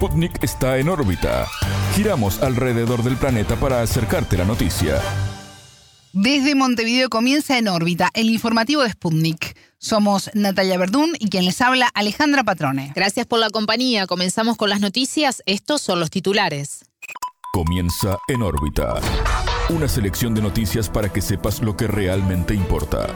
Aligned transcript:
Sputnik 0.00 0.42
está 0.42 0.78
en 0.78 0.88
órbita. 0.88 1.46
Giramos 1.94 2.42
alrededor 2.42 3.02
del 3.02 3.18
planeta 3.18 3.56
para 3.56 3.82
acercarte 3.82 4.38
la 4.38 4.46
noticia. 4.46 4.98
Desde 6.14 6.54
Montevideo 6.54 7.10
comienza 7.10 7.58
en 7.58 7.68
órbita 7.68 8.08
el 8.14 8.30
informativo 8.30 8.80
de 8.80 8.88
Sputnik. 8.88 9.58
Somos 9.76 10.30
Natalia 10.32 10.78
Verdún 10.78 11.12
y 11.18 11.28
quien 11.28 11.44
les 11.44 11.60
habla 11.60 11.90
Alejandra 11.92 12.44
Patrone. 12.44 12.94
Gracias 12.96 13.26
por 13.26 13.40
la 13.40 13.50
compañía. 13.50 14.06
Comenzamos 14.06 14.56
con 14.56 14.70
las 14.70 14.80
noticias. 14.80 15.42
Estos 15.44 15.82
son 15.82 16.00
los 16.00 16.08
titulares. 16.08 16.82
Comienza 17.52 18.16
en 18.28 18.40
órbita. 18.40 18.94
Una 19.68 19.86
selección 19.86 20.34
de 20.34 20.40
noticias 20.40 20.88
para 20.88 21.12
que 21.12 21.20
sepas 21.20 21.60
lo 21.60 21.76
que 21.76 21.86
realmente 21.86 22.54
importa. 22.54 23.06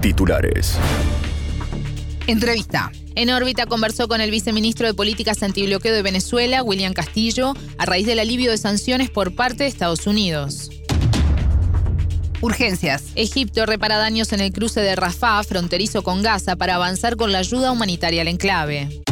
Titulares. 0.00 0.78
Entrevista. 2.26 2.92
En 3.14 3.30
órbita 3.30 3.66
conversó 3.66 4.08
con 4.08 4.20
el 4.20 4.30
viceministro 4.30 4.86
de 4.86 4.94
Políticas 4.94 5.42
Antibloqueo 5.42 5.94
de 5.94 6.02
Venezuela, 6.02 6.62
William 6.62 6.92
Castillo, 6.92 7.54
a 7.78 7.86
raíz 7.86 8.06
del 8.06 8.20
alivio 8.20 8.50
de 8.50 8.58
sanciones 8.58 9.10
por 9.10 9.34
parte 9.34 9.64
de 9.64 9.68
Estados 9.68 10.06
Unidos. 10.06 10.70
Urgencias. 12.40 13.04
Egipto 13.16 13.66
repara 13.66 13.98
daños 13.98 14.32
en 14.32 14.40
el 14.40 14.52
cruce 14.52 14.80
de 14.80 14.96
Rafah, 14.96 15.42
fronterizo 15.42 16.02
con 16.02 16.22
Gaza, 16.22 16.56
para 16.56 16.76
avanzar 16.76 17.16
con 17.16 17.32
la 17.32 17.38
ayuda 17.38 17.72
humanitaria 17.72 18.22
al 18.22 18.28
enclave. 18.28 19.02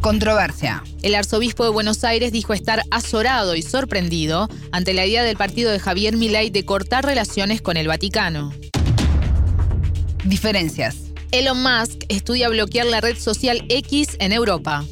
Controversia. 0.00 0.82
El 1.02 1.14
arzobispo 1.14 1.64
de 1.64 1.70
Buenos 1.70 2.04
Aires 2.04 2.32
dijo 2.32 2.54
estar 2.54 2.82
azorado 2.90 3.54
y 3.54 3.62
sorprendido 3.62 4.48
ante 4.72 4.94
la 4.94 5.04
idea 5.04 5.24
del 5.24 5.36
partido 5.36 5.70
de 5.70 5.78
Javier 5.78 6.16
Milei 6.16 6.48
de 6.48 6.64
cortar 6.64 7.04
relaciones 7.04 7.60
con 7.60 7.76
el 7.76 7.88
Vaticano. 7.88 8.50
Diferencias. 10.24 11.09
Elon 11.32 11.62
Musk 11.62 12.06
estudia 12.08 12.48
bloquear 12.48 12.86
la 12.86 13.00
red 13.00 13.16
social 13.16 13.64
X 13.68 14.16
en 14.18 14.32
Europa. 14.32 14.84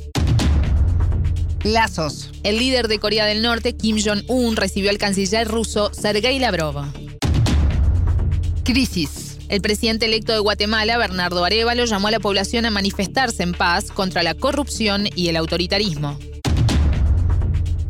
Lazos. 1.65 2.30
El 2.45 2.59
líder 2.59 2.87
de 2.87 3.01
Corea 3.01 3.26
del 3.26 3.43
Norte, 3.43 3.76
Kim 3.76 3.96
Jong-un, 4.01 4.54
recibió 4.54 4.90
al 4.90 4.98
canciller 4.98 5.48
ruso 5.48 5.90
Sergei 5.93 6.38
Lavrov. 6.38 6.85
Crisis. 8.63 9.38
El 9.48 9.60
presidente 9.63 10.07
electo 10.07 10.32
de 10.32 10.38
Guatemala, 10.38 10.96
Bernardo 10.96 11.45
Arevalo, 11.45 11.87
llamó 11.87 12.07
a 12.07 12.13
la 12.13 12.21
población 12.21 12.66
a 12.66 12.70
manifestarse 12.70 13.43
en 13.43 13.52
paz 13.52 13.91
contra 13.91 14.23
la 14.23 14.35
corrupción 14.35 15.09
y 15.16 15.29
el 15.29 15.37
autoritarismo. 15.37 16.20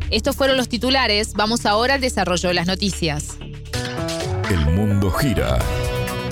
Estos 0.09 0.35
fueron 0.35 0.57
los 0.57 0.69
titulares. 0.69 1.33
Vamos 1.33 1.67
ahora 1.67 1.93
al 1.93 2.01
desarrollo 2.01 2.49
de 2.49 2.55
las 2.55 2.65
noticias. 2.65 3.37
El 4.49 4.65
mundo 4.73 5.11
gira 5.11 5.59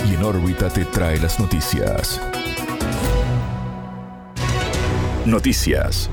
y 0.09 0.13
en 0.13 0.23
órbita 0.23 0.69
te 0.69 0.85
trae 0.85 1.19
las 1.19 1.39
noticias. 1.39 2.21
Noticias. 5.25 6.09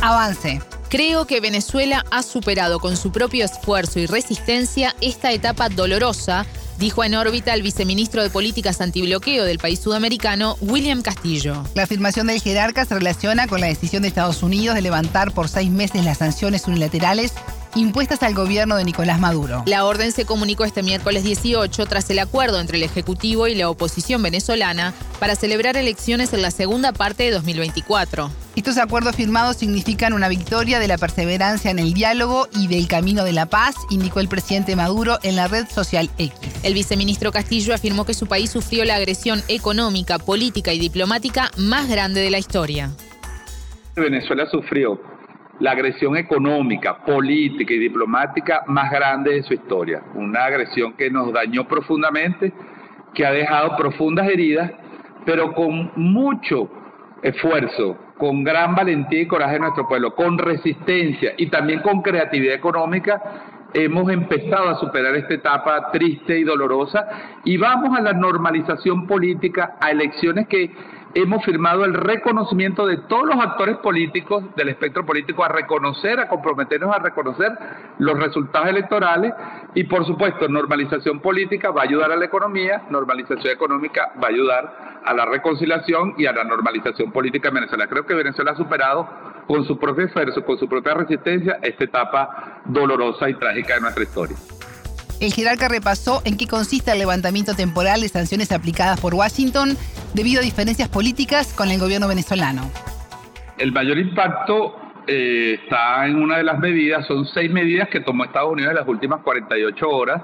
Avance. 0.00 0.60
Creo 0.88 1.26
que 1.26 1.40
Venezuela 1.40 2.04
ha 2.10 2.22
superado 2.22 2.80
con 2.80 2.96
su 2.96 3.12
propio 3.12 3.44
esfuerzo 3.44 3.98
y 3.98 4.06
resistencia 4.06 4.94
esta 5.02 5.32
etapa 5.32 5.68
dolorosa, 5.68 6.46
dijo 6.78 7.04
en 7.04 7.14
órbita 7.14 7.52
el 7.52 7.62
viceministro 7.62 8.22
de 8.22 8.30
Políticas 8.30 8.80
Antibloqueo 8.80 9.44
del 9.44 9.58
país 9.58 9.80
sudamericano, 9.80 10.56
William 10.62 11.02
Castillo. 11.02 11.64
La 11.74 11.82
afirmación 11.82 12.28
del 12.28 12.40
jerarca 12.40 12.86
se 12.86 12.94
relaciona 12.94 13.46
con 13.46 13.60
la 13.60 13.66
decisión 13.66 14.02
de 14.02 14.08
Estados 14.08 14.42
Unidos 14.42 14.76
de 14.76 14.82
levantar 14.82 15.32
por 15.32 15.48
seis 15.48 15.70
meses 15.70 16.04
las 16.06 16.18
sanciones 16.18 16.66
unilaterales 16.66 17.34
impuestas 17.74 18.22
al 18.22 18.34
gobierno 18.34 18.76
de 18.76 18.84
Nicolás 18.84 19.20
Maduro. 19.20 19.62
La 19.66 19.84
orden 19.84 20.12
se 20.12 20.24
comunicó 20.24 20.64
este 20.64 20.82
miércoles 20.82 21.24
18 21.24 21.86
tras 21.86 22.08
el 22.10 22.18
acuerdo 22.18 22.60
entre 22.60 22.78
el 22.78 22.82
Ejecutivo 22.82 23.46
y 23.48 23.54
la 23.54 23.70
oposición 23.70 24.22
venezolana 24.22 24.94
para 25.18 25.36
celebrar 25.36 25.76
elecciones 25.76 26.32
en 26.32 26.42
la 26.42 26.50
segunda 26.50 26.92
parte 26.92 27.24
de 27.24 27.30
2024. 27.32 28.30
Estos 28.56 28.76
acuerdos 28.78 29.14
firmados 29.14 29.56
significan 29.56 30.12
una 30.12 30.28
victoria 30.28 30.80
de 30.80 30.88
la 30.88 30.98
perseverancia 30.98 31.70
en 31.70 31.78
el 31.78 31.94
diálogo 31.94 32.48
y 32.52 32.66
del 32.66 32.88
camino 32.88 33.22
de 33.24 33.32
la 33.32 33.46
paz, 33.46 33.76
indicó 33.88 34.20
el 34.20 34.28
presidente 34.28 34.74
Maduro 34.74 35.18
en 35.22 35.36
la 35.36 35.46
red 35.46 35.66
social 35.68 36.10
X. 36.18 36.32
El 36.64 36.74
viceministro 36.74 37.30
Castillo 37.30 37.74
afirmó 37.74 38.04
que 38.04 38.14
su 38.14 38.26
país 38.26 38.50
sufrió 38.50 38.84
la 38.84 38.96
agresión 38.96 39.42
económica, 39.46 40.18
política 40.18 40.72
y 40.72 40.78
diplomática 40.80 41.50
más 41.56 41.88
grande 41.88 42.20
de 42.20 42.30
la 42.30 42.38
historia. 42.38 42.90
Venezuela 43.94 44.48
sufrió 44.50 45.00
la 45.60 45.72
agresión 45.72 46.16
económica, 46.16 46.98
política 47.04 47.74
y 47.74 47.78
diplomática 47.78 48.62
más 48.66 48.90
grande 48.90 49.34
de 49.34 49.42
su 49.42 49.54
historia. 49.54 50.02
Una 50.14 50.44
agresión 50.44 50.92
que 50.94 51.10
nos 51.10 51.32
dañó 51.32 51.66
profundamente, 51.66 52.52
que 53.14 53.26
ha 53.26 53.32
dejado 53.32 53.76
profundas 53.76 54.28
heridas, 54.28 54.70
pero 55.24 55.52
con 55.54 55.90
mucho 55.96 56.70
esfuerzo, 57.22 57.96
con 58.16 58.44
gran 58.44 58.74
valentía 58.74 59.22
y 59.22 59.26
coraje 59.26 59.54
de 59.54 59.60
nuestro 59.60 59.88
pueblo, 59.88 60.14
con 60.14 60.38
resistencia 60.38 61.32
y 61.36 61.46
también 61.48 61.80
con 61.80 62.02
creatividad 62.02 62.54
económica, 62.54 63.20
hemos 63.74 64.10
empezado 64.10 64.68
a 64.70 64.76
superar 64.76 65.14
esta 65.16 65.34
etapa 65.34 65.90
triste 65.92 66.38
y 66.38 66.44
dolorosa 66.44 67.06
y 67.44 67.56
vamos 67.56 67.96
a 67.98 68.00
la 68.00 68.12
normalización 68.12 69.06
política, 69.06 69.76
a 69.80 69.90
elecciones 69.90 70.48
que 70.48 70.70
hemos 71.14 71.44
firmado 71.44 71.84
el 71.84 71.94
reconocimiento 71.94 72.86
de 72.86 72.98
todos 72.98 73.26
los 73.26 73.36
actores 73.40 73.76
políticos 73.78 74.44
del 74.56 74.68
espectro 74.68 75.04
político 75.06 75.44
a 75.44 75.48
reconocer, 75.48 76.20
a 76.20 76.28
comprometernos 76.28 76.94
a 76.94 76.98
reconocer 76.98 77.52
los 77.98 78.18
resultados 78.18 78.68
electorales 78.68 79.32
y 79.74 79.84
por 79.84 80.06
supuesto 80.06 80.48
normalización 80.48 81.20
política 81.20 81.70
va 81.70 81.82
a 81.82 81.84
ayudar 81.84 82.12
a 82.12 82.16
la 82.16 82.24
economía, 82.24 82.82
normalización 82.90 83.52
económica 83.52 84.12
va 84.22 84.28
a 84.28 84.30
ayudar 84.30 85.00
a 85.04 85.14
la 85.14 85.24
reconciliación 85.24 86.14
y 86.18 86.26
a 86.26 86.32
la 86.32 86.44
normalización 86.44 87.12
política 87.12 87.48
en 87.48 87.54
Venezuela. 87.54 87.86
Creo 87.86 88.04
que 88.04 88.14
Venezuela 88.14 88.52
ha 88.52 88.56
superado 88.56 89.08
con 89.46 89.64
su 89.64 89.78
propio 89.78 90.04
esfuerzo, 90.04 90.44
con 90.44 90.58
su 90.58 90.68
propia 90.68 90.94
resistencia, 90.94 91.58
esta 91.62 91.84
etapa 91.84 92.60
dolorosa 92.66 93.30
y 93.30 93.34
trágica 93.34 93.74
de 93.74 93.80
nuestra 93.80 94.02
historia. 94.02 94.36
El 95.20 95.32
jerarca 95.32 95.68
repasó 95.68 96.22
en 96.24 96.36
qué 96.36 96.46
consiste 96.46 96.92
el 96.92 96.98
levantamiento 96.98 97.54
temporal 97.54 98.00
de 98.02 98.08
sanciones 98.08 98.52
aplicadas 98.52 99.00
por 99.00 99.14
Washington 99.14 99.76
debido 100.14 100.40
a 100.40 100.44
diferencias 100.44 100.88
políticas 100.88 101.52
con 101.54 101.70
el 101.70 101.78
gobierno 101.78 102.08
venezolano. 102.08 102.62
El 103.56 103.72
mayor 103.72 103.98
impacto 103.98 104.76
eh, 105.06 105.58
está 105.62 106.06
en 106.06 106.22
una 106.22 106.36
de 106.38 106.44
las 106.44 106.58
medidas, 106.58 107.06
son 107.06 107.26
seis 107.26 107.50
medidas 107.50 107.88
que 107.88 108.00
tomó 108.00 108.24
Estados 108.24 108.52
Unidos 108.52 108.70
en 108.70 108.76
las 108.76 108.88
últimas 108.88 109.20
48 109.22 109.88
horas, 109.88 110.22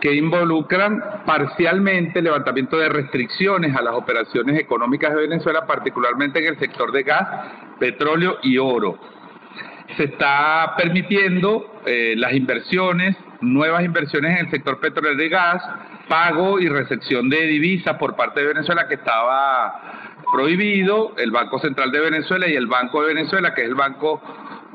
que 0.00 0.14
involucran 0.14 1.02
parcialmente 1.26 2.18
el 2.18 2.26
levantamiento 2.26 2.76
de 2.76 2.88
restricciones 2.88 3.74
a 3.76 3.82
las 3.82 3.94
operaciones 3.94 4.58
económicas 4.58 5.14
de 5.14 5.20
Venezuela, 5.22 5.66
particularmente 5.66 6.38
en 6.38 6.46
el 6.46 6.58
sector 6.58 6.92
de 6.92 7.02
gas, 7.02 7.28
petróleo 7.78 8.38
y 8.42 8.58
oro. 8.58 8.98
Se 9.96 10.04
está 10.04 10.74
permitiendo 10.76 11.80
eh, 11.86 12.14
las 12.16 12.32
inversiones 12.32 13.16
nuevas 13.44 13.84
inversiones 13.84 14.32
en 14.32 14.46
el 14.46 14.50
sector 14.50 14.80
petrolero 14.80 15.22
y 15.22 15.28
gas, 15.28 15.62
pago 16.08 16.58
y 16.60 16.68
recepción 16.68 17.28
de 17.28 17.46
divisas 17.46 17.96
por 17.96 18.16
parte 18.16 18.40
de 18.40 18.48
Venezuela 18.48 18.88
que 18.88 18.94
estaba 18.94 20.14
prohibido, 20.32 21.14
el 21.16 21.30
Banco 21.30 21.58
Central 21.58 21.90
de 21.92 22.00
Venezuela 22.00 22.48
y 22.48 22.54
el 22.54 22.66
Banco 22.66 23.02
de 23.02 23.14
Venezuela, 23.14 23.54
que 23.54 23.62
es 23.62 23.68
el 23.68 23.74
banco 23.74 24.20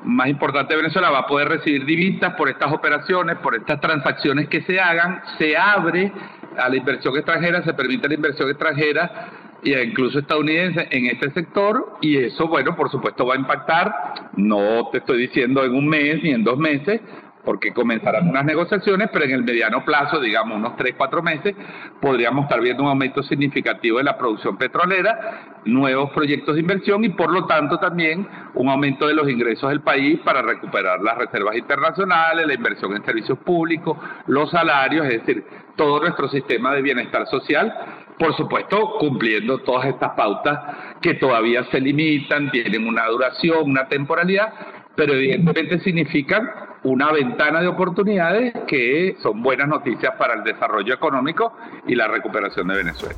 más 0.03 0.29
importante 0.29 0.73
de 0.73 0.81
Venezuela, 0.81 1.09
va 1.09 1.19
a 1.19 1.27
poder 1.27 1.49
recibir 1.49 1.85
divisas 1.85 2.33
por 2.35 2.49
estas 2.49 2.71
operaciones, 2.71 3.37
por 3.39 3.55
estas 3.55 3.79
transacciones 3.81 4.47
que 4.47 4.61
se 4.61 4.79
hagan, 4.79 5.21
se 5.37 5.57
abre 5.57 6.11
a 6.57 6.69
la 6.69 6.75
inversión 6.75 7.15
extranjera, 7.15 7.63
se 7.63 7.73
permite 7.73 8.07
la 8.07 8.13
inversión 8.15 8.49
extranjera 8.49 9.29
e 9.63 9.83
incluso 9.83 10.19
estadounidense 10.19 10.87
en 10.91 11.07
este 11.07 11.31
sector. 11.31 11.97
Y 12.01 12.17
eso, 12.17 12.47
bueno, 12.47 12.75
por 12.75 12.89
supuesto 12.89 13.25
va 13.25 13.35
a 13.35 13.37
impactar, 13.37 13.93
no 14.35 14.89
te 14.91 14.99
estoy 14.99 15.19
diciendo 15.21 15.63
en 15.63 15.75
un 15.75 15.87
mes 15.87 16.23
ni 16.23 16.31
en 16.31 16.43
dos 16.43 16.57
meses, 16.57 17.01
porque 17.49 17.73
comenzarán 17.73 18.29
unas 18.29 18.45
negociaciones, 18.45 19.09
pero 19.11 19.25
en 19.25 19.31
el 19.31 19.43
mediano 19.43 19.83
plazo, 19.83 20.19
digamos 20.19 20.55
unos 20.55 20.75
3, 20.75 20.93
4 20.95 21.23
meses, 21.23 21.55
podríamos 21.99 22.43
estar 22.43 22.61
viendo 22.61 22.83
un 22.83 22.89
aumento 22.89 23.23
significativo 23.23 23.97
de 23.97 24.03
la 24.03 24.19
producción 24.19 24.55
petrolera, 24.55 25.55
nuevos 25.65 26.11
proyectos 26.11 26.53
de 26.53 26.61
inversión 26.61 27.03
y 27.05 27.09
por 27.09 27.31
lo 27.31 27.47
tanto 27.47 27.79
también 27.79 28.27
un 28.53 28.69
aumento 28.69 29.07
de 29.07 29.15
los 29.15 29.27
ingresos 29.27 29.67
del 29.71 29.81
país 29.81 30.19
para 30.23 30.43
recuperar 30.43 31.01
las 31.01 31.17
reservas 31.17 31.55
internacionales, 31.55 32.45
la 32.45 32.53
inversión 32.53 32.95
en 32.95 33.03
servicios 33.03 33.39
públicos, 33.39 33.97
los 34.27 34.51
salarios, 34.51 35.07
es 35.07 35.25
decir, 35.25 35.43
todo 35.75 36.01
nuestro 36.01 36.29
sistema 36.29 36.75
de 36.75 36.83
bienestar 36.83 37.25
social 37.25 37.73
por 38.19 38.35
supuesto, 38.35 38.97
cumpliendo 38.99 39.59
todas 39.59 39.87
estas 39.87 40.11
pautas 40.11 40.59
que 41.01 41.13
todavía 41.15 41.63
se 41.71 41.79
limitan, 41.79 42.51
tienen 42.51 42.85
una 42.85 43.07
duración, 43.07 43.71
una 43.71 43.87
temporalidad, 43.87 44.53
pero 44.95 45.13
evidentemente 45.13 45.79
significan 45.79 46.47
una 46.83 47.11
ventana 47.11 47.61
de 47.61 47.67
oportunidades 47.67 48.53
que 48.67 49.17
son 49.21 49.41
buenas 49.43 49.67
noticias 49.67 50.13
para 50.17 50.35
el 50.35 50.43
desarrollo 50.43 50.93
económico 50.93 51.53
y 51.87 51.95
la 51.95 52.07
recuperación 52.07 52.67
de 52.67 52.75
Venezuela. 52.75 53.15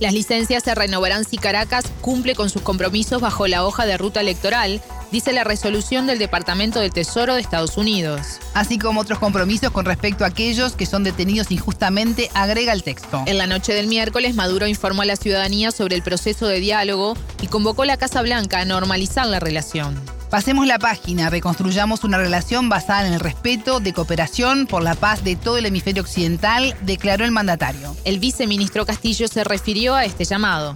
Las 0.00 0.12
licencias 0.12 0.64
se 0.64 0.74
renovarán 0.74 1.24
si 1.24 1.38
Caracas 1.38 1.84
cumple 2.00 2.34
con 2.34 2.50
sus 2.50 2.62
compromisos 2.62 3.22
bajo 3.22 3.46
la 3.46 3.64
hoja 3.64 3.86
de 3.86 3.96
ruta 3.96 4.20
electoral, 4.20 4.80
dice 5.12 5.32
la 5.32 5.44
resolución 5.44 6.08
del 6.08 6.18
Departamento 6.18 6.80
del 6.80 6.92
Tesoro 6.92 7.34
de 7.34 7.40
Estados 7.40 7.76
Unidos. 7.76 8.40
Así 8.54 8.76
como 8.76 9.02
otros 9.02 9.20
compromisos 9.20 9.70
con 9.70 9.84
respecto 9.84 10.24
a 10.24 10.28
aquellos 10.28 10.74
que 10.74 10.86
son 10.86 11.04
detenidos 11.04 11.52
injustamente, 11.52 12.28
agrega 12.34 12.72
el 12.72 12.82
texto. 12.82 13.22
En 13.26 13.38
la 13.38 13.46
noche 13.46 13.72
del 13.72 13.86
miércoles, 13.86 14.34
Maduro 14.34 14.66
informó 14.66 15.02
a 15.02 15.06
la 15.06 15.16
ciudadanía 15.16 15.70
sobre 15.70 15.94
el 15.94 16.02
proceso 16.02 16.48
de 16.48 16.58
diálogo 16.58 17.14
y 17.40 17.46
convocó 17.46 17.82
a 17.82 17.86
la 17.86 17.96
Casa 17.96 18.20
Blanca 18.22 18.58
a 18.60 18.64
normalizar 18.64 19.26
la 19.26 19.38
relación. 19.38 19.94
Pasemos 20.34 20.66
la 20.66 20.80
página, 20.80 21.30
reconstruyamos 21.30 22.02
una 22.02 22.18
relación 22.18 22.68
basada 22.68 23.06
en 23.06 23.14
el 23.14 23.20
respeto, 23.20 23.78
de 23.78 23.92
cooperación 23.92 24.66
por 24.66 24.82
la 24.82 24.96
paz 24.96 25.22
de 25.22 25.36
todo 25.36 25.58
el 25.58 25.66
hemisferio 25.66 26.02
occidental, 26.02 26.74
declaró 26.82 27.24
el 27.24 27.30
mandatario. 27.30 27.94
El 28.04 28.18
viceministro 28.18 28.84
Castillo 28.84 29.28
se 29.28 29.44
refirió 29.44 29.94
a 29.94 30.04
este 30.04 30.24
llamado. 30.24 30.74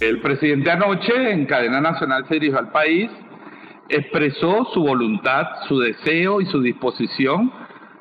El 0.00 0.22
presidente 0.22 0.70
anoche 0.70 1.32
en 1.32 1.44
cadena 1.44 1.82
nacional 1.82 2.24
se 2.28 2.36
dirigió 2.36 2.58
al 2.58 2.70
país, 2.72 3.10
expresó 3.90 4.66
su 4.72 4.80
voluntad, 4.80 5.44
su 5.68 5.78
deseo 5.78 6.40
y 6.40 6.46
su 6.46 6.62
disposición 6.62 7.52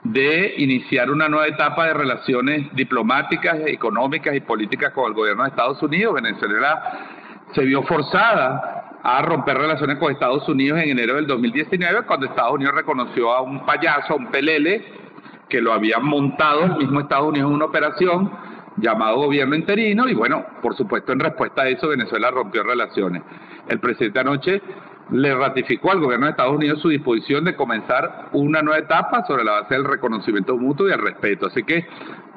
de 0.06 0.54
iniciar 0.56 1.12
una 1.12 1.28
nueva 1.28 1.48
etapa 1.48 1.88
de 1.88 1.96
relaciones 1.96 2.74
diplomáticas, 2.74 3.58
económicas 3.66 4.34
y 4.34 4.40
políticas 4.40 4.94
con 4.94 5.08
el 5.08 5.16
gobierno 5.16 5.44
de 5.44 5.50
Estados 5.50 5.84
Unidos. 5.84 6.14
Venezuela 6.14 7.10
se 7.54 7.62
vio 7.66 7.84
forzada 7.84 8.85
a 9.06 9.22
romper 9.22 9.56
relaciones 9.56 10.00
con 10.00 10.12
Estados 10.12 10.50
Unidos 10.50 10.80
en 10.80 10.90
enero 10.90 11.14
del 11.14 11.28
2019, 11.28 12.08
cuando 12.08 12.26
Estados 12.26 12.54
Unidos 12.54 12.74
reconoció 12.74 13.32
a 13.32 13.42
un 13.44 13.64
payaso, 13.64 14.14
a 14.14 14.16
un 14.16 14.32
pelele, 14.32 14.84
que 15.48 15.62
lo 15.62 15.74
había 15.74 16.00
montado 16.00 16.64
el 16.64 16.78
mismo 16.78 17.02
Estados 17.02 17.28
Unidos 17.28 17.52
en 17.52 17.56
una 17.56 17.66
operación 17.66 18.32
llamado 18.78 19.18
gobierno 19.18 19.56
interino, 19.56 20.10
y 20.10 20.16
bueno, 20.16 20.44
por 20.60 20.76
supuesto, 20.76 21.12
en 21.12 21.20
respuesta 21.20 21.62
a 21.62 21.70
eso, 21.70 21.90
Venezuela 21.90 22.32
rompió 22.32 22.64
relaciones. 22.64 23.22
El 23.68 23.80
presidente 23.80 24.22
anoche 24.22 24.60
le 25.12 25.36
ratificó 25.36 25.92
al 25.92 26.00
gobierno 26.00 26.26
de 26.26 26.32
Estados 26.32 26.56
Unidos 26.56 26.82
su 26.82 26.90
disposición 26.90 27.46
de 27.46 27.56
comenzar 27.56 28.30
una 28.32 28.64
nueva 28.64 28.80
etapa 28.80 29.24
sobre 29.28 29.44
la 29.44 29.52
base 29.52 29.76
del 29.76 29.84
reconocimiento 29.84 30.58
mutuo 30.58 30.90
y 30.90 30.92
el 30.92 31.00
respeto. 31.00 31.46
Así 31.46 31.62
que 31.62 31.86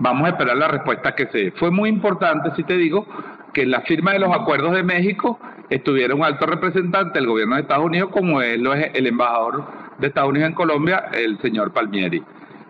vamos 0.00 0.26
a 0.26 0.32
esperar 0.32 0.59
la 0.59 0.69
respuesta 0.69 1.14
que 1.14 1.29
se 1.29 1.38
dé. 1.38 1.50
Fue 1.53 1.71
muy 1.71 1.88
importante, 1.88 2.50
si 2.56 2.64
te 2.64 2.76
digo, 2.76 3.06
que 3.55 3.62
en 3.62 3.71
la 3.71 3.81
firma 3.81 4.12
de 4.12 4.19
los 4.19 4.31
acuerdos 4.35 4.75
de 4.75 4.82
México 4.82 5.41
estuviera 5.70 6.15
un 6.15 6.25
alto 6.25 6.47
representante 6.47 7.19
del 7.19 7.29
gobierno 7.29 7.56
de 7.56 7.62
Estados 7.62 7.85
Unidos, 7.85 8.11
como 8.12 8.41
es 8.41 8.59
el 8.94 9.06
embajador 9.06 9.65
de 9.99 10.06
Estados 10.06 10.31
Unidos 10.31 10.49
en 10.49 10.55
Colombia, 10.55 11.11
el 11.12 11.38
señor 11.41 11.73
Palmieri. 11.73 12.23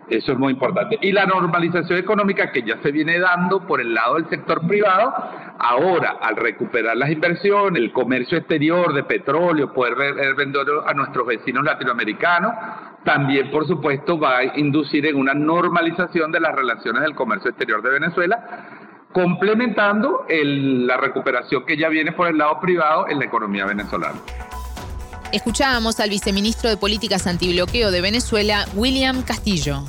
Eso 0.09 0.31
es 0.31 0.39
muy 0.39 0.53
importante. 0.53 0.97
Y 1.01 1.11
la 1.11 1.27
normalización 1.27 1.99
económica 1.99 2.51
que 2.51 2.63
ya 2.63 2.81
se 2.81 2.91
viene 2.91 3.19
dando 3.19 3.67
por 3.67 3.79
el 3.79 3.93
lado 3.93 4.15
del 4.15 4.27
sector 4.27 4.65
privado, 4.67 5.13
ahora 5.59 6.17
al 6.19 6.35
recuperar 6.35 6.97
las 6.97 7.11
inversiones, 7.11 7.79
el 7.79 7.91
comercio 7.91 8.39
exterior 8.39 8.91
de 8.93 9.03
petróleo, 9.03 9.71
poder 9.71 9.95
vender 10.35 10.65
a 10.87 10.93
nuestros 10.95 11.27
vecinos 11.27 11.63
latinoamericanos, 11.63 12.51
también 13.03 13.51
por 13.51 13.67
supuesto 13.67 14.19
va 14.19 14.39
a 14.39 14.57
inducir 14.57 15.05
en 15.05 15.15
una 15.15 15.35
normalización 15.35 16.31
de 16.31 16.39
las 16.39 16.55
relaciones 16.55 17.03
del 17.03 17.13
comercio 17.13 17.51
exterior 17.51 17.83
de 17.83 17.91
Venezuela, 17.91 18.88
complementando 19.11 20.25
la 20.29 20.97
recuperación 20.97 21.65
que 21.65 21.77
ya 21.77 21.89
viene 21.89 22.11
por 22.11 22.27
el 22.27 22.37
lado 22.37 22.59
privado 22.59 23.07
en 23.07 23.19
la 23.19 23.25
economía 23.25 23.65
venezolana. 23.65 24.19
Escuchábamos 25.31 25.99
al 25.99 26.09
viceministro 26.09 26.69
de 26.69 26.77
Políticas 26.77 27.27
Antibloqueo 27.27 27.91
de 27.91 28.01
Venezuela, 28.01 28.65
William 28.73 29.21
Castillo. 29.21 29.83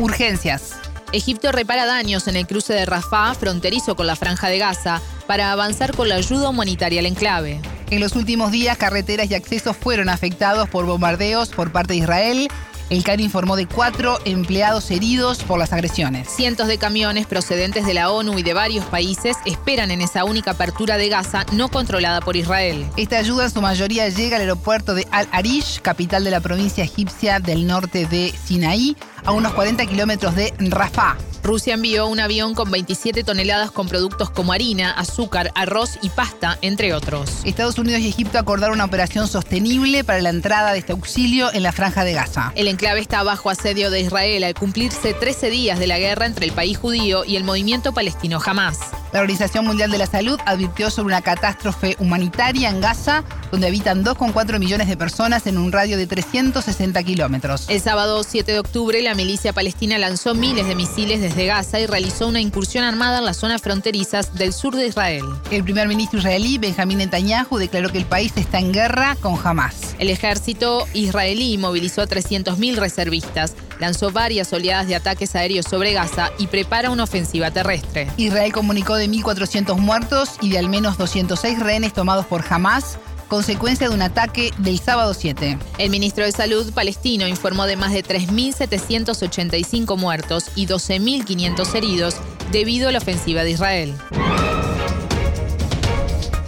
Urgencias. 0.00 0.80
Egipto 1.12 1.52
repara 1.52 1.86
daños 1.86 2.28
en 2.28 2.36
el 2.36 2.46
cruce 2.46 2.74
de 2.74 2.84
Rafah, 2.84 3.34
fronterizo 3.34 3.96
con 3.96 4.06
la 4.06 4.16
Franja 4.16 4.48
de 4.48 4.58
Gaza, 4.58 5.00
para 5.26 5.52
avanzar 5.52 5.94
con 5.94 6.08
la 6.08 6.16
ayuda 6.16 6.48
humanitaria 6.48 7.00
al 7.00 7.06
enclave. 7.06 7.60
En 7.90 8.00
los 8.00 8.14
últimos 8.14 8.50
días, 8.50 8.76
carreteras 8.76 9.30
y 9.30 9.34
accesos 9.34 9.76
fueron 9.76 10.08
afectados 10.08 10.68
por 10.68 10.84
bombardeos 10.84 11.48
por 11.48 11.72
parte 11.72 11.94
de 11.94 12.00
Israel 12.00 12.48
el 12.90 13.04
CAR 13.04 13.20
informó 13.20 13.56
de 13.56 13.66
cuatro 13.66 14.18
empleados 14.24 14.90
heridos 14.90 15.42
por 15.42 15.58
las 15.58 15.72
agresiones. 15.72 16.28
Cientos 16.28 16.68
de 16.68 16.78
camiones 16.78 17.26
procedentes 17.26 17.86
de 17.86 17.94
la 17.94 18.10
ONU 18.10 18.38
y 18.38 18.42
de 18.42 18.54
varios 18.54 18.84
países 18.86 19.36
esperan 19.44 19.90
en 19.90 20.00
esa 20.00 20.24
única 20.24 20.52
apertura 20.52 20.96
de 20.96 21.08
Gaza 21.08 21.44
no 21.52 21.68
controlada 21.68 22.20
por 22.20 22.36
Israel. 22.36 22.86
Esta 22.96 23.18
ayuda 23.18 23.44
en 23.44 23.50
su 23.50 23.60
mayoría 23.60 24.08
llega 24.08 24.36
al 24.36 24.42
aeropuerto 24.42 24.94
de 24.94 25.06
Al-Arish, 25.10 25.80
capital 25.80 26.24
de 26.24 26.30
la 26.30 26.40
provincia 26.40 26.84
egipcia 26.84 27.40
del 27.40 27.66
norte 27.66 28.06
de 28.06 28.32
Sinaí, 28.44 28.96
a 29.28 29.32
unos 29.32 29.52
40 29.52 29.84
kilómetros 29.84 30.34
de 30.34 30.54
Rafah. 30.58 31.18
Rusia 31.42 31.74
envió 31.74 32.06
un 32.06 32.18
avión 32.18 32.54
con 32.54 32.70
27 32.70 33.24
toneladas 33.24 33.70
con 33.70 33.88
productos 33.88 34.30
como 34.30 34.54
harina, 34.54 34.90
azúcar, 34.90 35.52
arroz 35.54 35.98
y 36.00 36.08
pasta, 36.08 36.58
entre 36.62 36.94
otros. 36.94 37.42
Estados 37.44 37.78
Unidos 37.78 38.00
y 38.00 38.08
Egipto 38.08 38.38
acordaron 38.38 38.76
una 38.76 38.86
operación 38.86 39.28
sostenible 39.28 40.02
para 40.02 40.22
la 40.22 40.30
entrada 40.30 40.72
de 40.72 40.78
este 40.78 40.92
auxilio 40.92 41.52
en 41.52 41.62
la 41.62 41.72
franja 41.72 42.04
de 42.04 42.14
Gaza. 42.14 42.52
El 42.54 42.68
enclave 42.68 43.00
está 43.00 43.22
bajo 43.22 43.50
asedio 43.50 43.90
de 43.90 44.00
Israel 44.00 44.44
al 44.44 44.54
cumplirse 44.54 45.12
13 45.12 45.50
días 45.50 45.78
de 45.78 45.86
la 45.86 45.98
guerra 45.98 46.24
entre 46.24 46.46
el 46.46 46.52
país 46.52 46.78
judío 46.78 47.24
y 47.24 47.36
el 47.36 47.44
movimiento 47.44 47.92
palestino 47.92 48.40
Hamas. 48.44 48.78
La 49.12 49.20
Organización 49.20 49.64
Mundial 49.64 49.90
de 49.90 49.96
la 49.96 50.06
Salud 50.06 50.38
advirtió 50.44 50.90
sobre 50.90 51.06
una 51.14 51.22
catástrofe 51.22 51.96
humanitaria 51.98 52.68
en 52.68 52.82
Gaza, 52.82 53.24
donde 53.50 53.68
habitan 53.68 54.04
2,4 54.04 54.58
millones 54.58 54.86
de 54.86 54.98
personas 54.98 55.46
en 55.46 55.56
un 55.56 55.72
radio 55.72 55.96
de 55.96 56.06
360 56.06 57.02
kilómetros. 57.04 57.70
El 57.70 57.80
sábado 57.80 58.22
7 58.22 58.52
de 58.52 58.58
octubre, 58.58 59.00
la 59.00 59.14
milicia 59.18 59.52
palestina 59.52 59.98
lanzó 59.98 60.32
miles 60.32 60.68
de 60.68 60.76
misiles 60.76 61.20
desde 61.20 61.46
Gaza 61.46 61.80
y 61.80 61.86
realizó 61.86 62.28
una 62.28 62.40
incursión 62.40 62.84
armada 62.84 63.18
en 63.18 63.24
las 63.24 63.36
zonas 63.36 63.60
fronterizas 63.60 64.32
del 64.36 64.52
sur 64.52 64.76
de 64.76 64.86
Israel. 64.86 65.24
El 65.50 65.64
primer 65.64 65.88
ministro 65.88 66.20
israelí, 66.20 66.56
Benjamín 66.56 66.98
Netanyahu, 66.98 67.58
declaró 67.58 67.90
que 67.90 67.98
el 67.98 68.04
país 68.04 68.32
está 68.36 68.60
en 68.60 68.72
guerra 68.72 69.16
con 69.20 69.36
Hamas. 69.42 69.96
El 69.98 70.08
ejército 70.08 70.86
israelí 70.94 71.58
movilizó 71.58 72.02
a 72.02 72.06
300.000 72.06 72.76
reservistas, 72.76 73.56
lanzó 73.80 74.12
varias 74.12 74.52
oleadas 74.52 74.86
de 74.86 74.94
ataques 74.94 75.34
aéreos 75.34 75.66
sobre 75.66 75.94
Gaza 75.94 76.30
y 76.38 76.46
prepara 76.46 76.90
una 76.90 77.02
ofensiva 77.02 77.50
terrestre. 77.50 78.08
Israel 78.18 78.52
comunicó 78.52 78.94
de 78.94 79.08
1.400 79.08 79.78
muertos 79.78 80.30
y 80.40 80.50
de 80.50 80.60
al 80.60 80.68
menos 80.68 80.96
206 80.96 81.58
rehenes 81.58 81.92
tomados 81.92 82.24
por 82.26 82.44
Hamas 82.48 83.00
consecuencia 83.28 83.88
de 83.88 83.94
un 83.94 84.02
ataque 84.02 84.52
del 84.58 84.80
sábado 84.80 85.14
7. 85.14 85.58
El 85.78 85.90
ministro 85.90 86.24
de 86.24 86.32
Salud 86.32 86.72
palestino 86.72 87.28
informó 87.28 87.66
de 87.66 87.76
más 87.76 87.92
de 87.92 88.02
3.785 88.02 89.96
muertos 89.96 90.46
y 90.56 90.66
12.500 90.66 91.74
heridos 91.74 92.16
debido 92.50 92.88
a 92.88 92.92
la 92.92 92.98
ofensiva 92.98 93.44
de 93.44 93.50
Israel. 93.50 93.94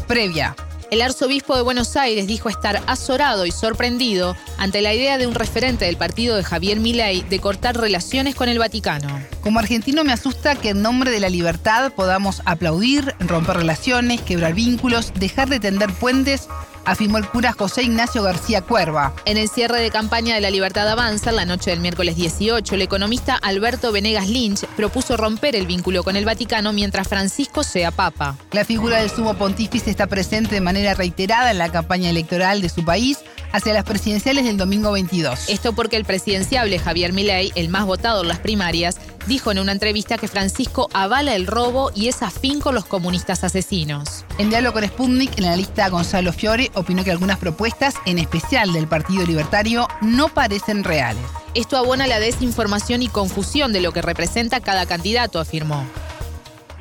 Previa. 0.09 0.56
El 0.91 1.03
arzobispo 1.03 1.55
de 1.55 1.63
Buenos 1.63 1.97
Aires 1.97 2.27
dijo 2.27 2.49
estar 2.49 2.83
azorado 2.89 3.47
y 3.47 3.53
sorprendido 3.53 4.37
ante 4.59 4.83
la 4.83 4.93
idea 4.93 5.19
de 5.19 5.29
un 5.29 5.37
referente 5.37 5.85
del 5.85 5.97
partido 5.97 6.37
de 6.37 6.43
Javier 6.43 6.81
Milei 6.81 7.23
de 7.23 7.39
cortar 7.39 7.77
relaciones 7.77 8.35
con 8.35 8.49
el 8.49 8.59
Vaticano. 8.59 9.09
Como 9.41 9.61
argentino 9.61 10.03
me 10.03 10.13
asusta 10.13 10.57
que 10.57 10.71
en 10.71 10.83
nombre 10.83 11.13
de 11.13 11.21
la 11.21 11.29
libertad 11.29 11.93
podamos 11.93 12.43
aplaudir, 12.45 13.15
romper 13.21 13.59
relaciones, 13.59 14.21
quebrar 14.21 14.55
vínculos, 14.55 15.13
dejar 15.15 15.49
de 15.49 15.61
tender 15.61 15.93
puentes 15.93 16.49
afirmó 16.84 17.19
el 17.19 17.29
cura 17.29 17.53
José 17.53 17.82
Ignacio 17.82 18.22
García 18.22 18.63
Cuerva. 18.63 19.13
En 19.25 19.37
el 19.37 19.49
cierre 19.49 19.81
de 19.81 19.91
campaña 19.91 20.34
de 20.34 20.41
la 20.41 20.51
Libertad 20.51 20.89
Avanza, 20.89 21.32
la 21.32 21.44
noche 21.44 21.70
del 21.70 21.81
miércoles 21.81 22.17
18, 22.17 22.75
el 22.75 22.82
economista 22.82 23.37
Alberto 23.37 23.93
Venegas 23.93 24.29
Lynch 24.29 24.67
propuso 24.77 25.17
romper 25.17 25.56
el 25.56 25.67
vínculo 25.67 26.03
con 26.03 26.17
el 26.17 26.25
Vaticano 26.25 26.72
mientras 26.72 27.08
Francisco 27.08 27.63
sea 27.63 27.91
papa. 27.91 28.37
La 28.53 28.65
figura 28.65 28.99
del 29.01 29.10
sumo 29.10 29.34
pontífice 29.34 29.91
está 29.91 30.06
presente 30.06 30.55
de 30.55 30.60
manera 30.60 30.94
reiterada 30.94 31.51
en 31.51 31.58
la 31.58 31.70
campaña 31.70 32.10
electoral 32.10 32.60
de 32.60 32.69
su 32.69 32.84
país 32.84 33.19
hacia 33.53 33.75
las 33.75 33.84
presidenciales 33.84 34.44
del 34.44 34.56
domingo 34.56 34.93
22. 34.93 35.49
Esto 35.49 35.72
porque 35.72 35.96
el 35.96 36.05
presidenciable 36.05 36.79
Javier 36.79 37.13
Milei, 37.13 37.53
el 37.55 37.69
más 37.69 37.84
votado 37.84 38.22
en 38.22 38.29
las 38.29 38.39
primarias, 38.39 38.96
dijo 39.31 39.53
en 39.53 39.60
una 39.60 39.70
entrevista 39.70 40.19
que 40.19 40.27
Francisco 40.27 40.89
avala 40.93 41.37
el 41.37 41.46
robo 41.46 41.93
y 41.94 42.08
es 42.08 42.20
afín 42.20 42.60
con 42.60 42.75
los 42.75 42.84
comunistas 42.84 43.44
asesinos. 43.44 44.25
En 44.39 44.51
diálogo 44.51 44.75
con 44.75 44.89
Sputnik, 44.89 45.39
el 45.39 45.44
analista 45.44 45.89
Gonzalo 45.89 46.32
Fiore 46.32 46.72
opinó 46.75 47.05
que 47.05 47.13
algunas 47.13 47.39
propuestas, 47.39 47.94
en 48.06 48.19
especial 48.19 48.72
del 48.72 48.89
Partido 48.89 49.25
Libertario, 49.25 49.87
no 50.01 50.31
parecen 50.31 50.82
reales. 50.82 51.22
Esto 51.55 51.77
abona 51.77 52.08
la 52.08 52.19
desinformación 52.19 53.03
y 53.03 53.08
confusión 53.08 53.72
de 53.72 53.81
lo 53.81 53.93
que 53.93 54.03
representa 54.03 54.58
cada 54.58 54.84
candidato, 54.87 55.39
afirmó 55.39 55.87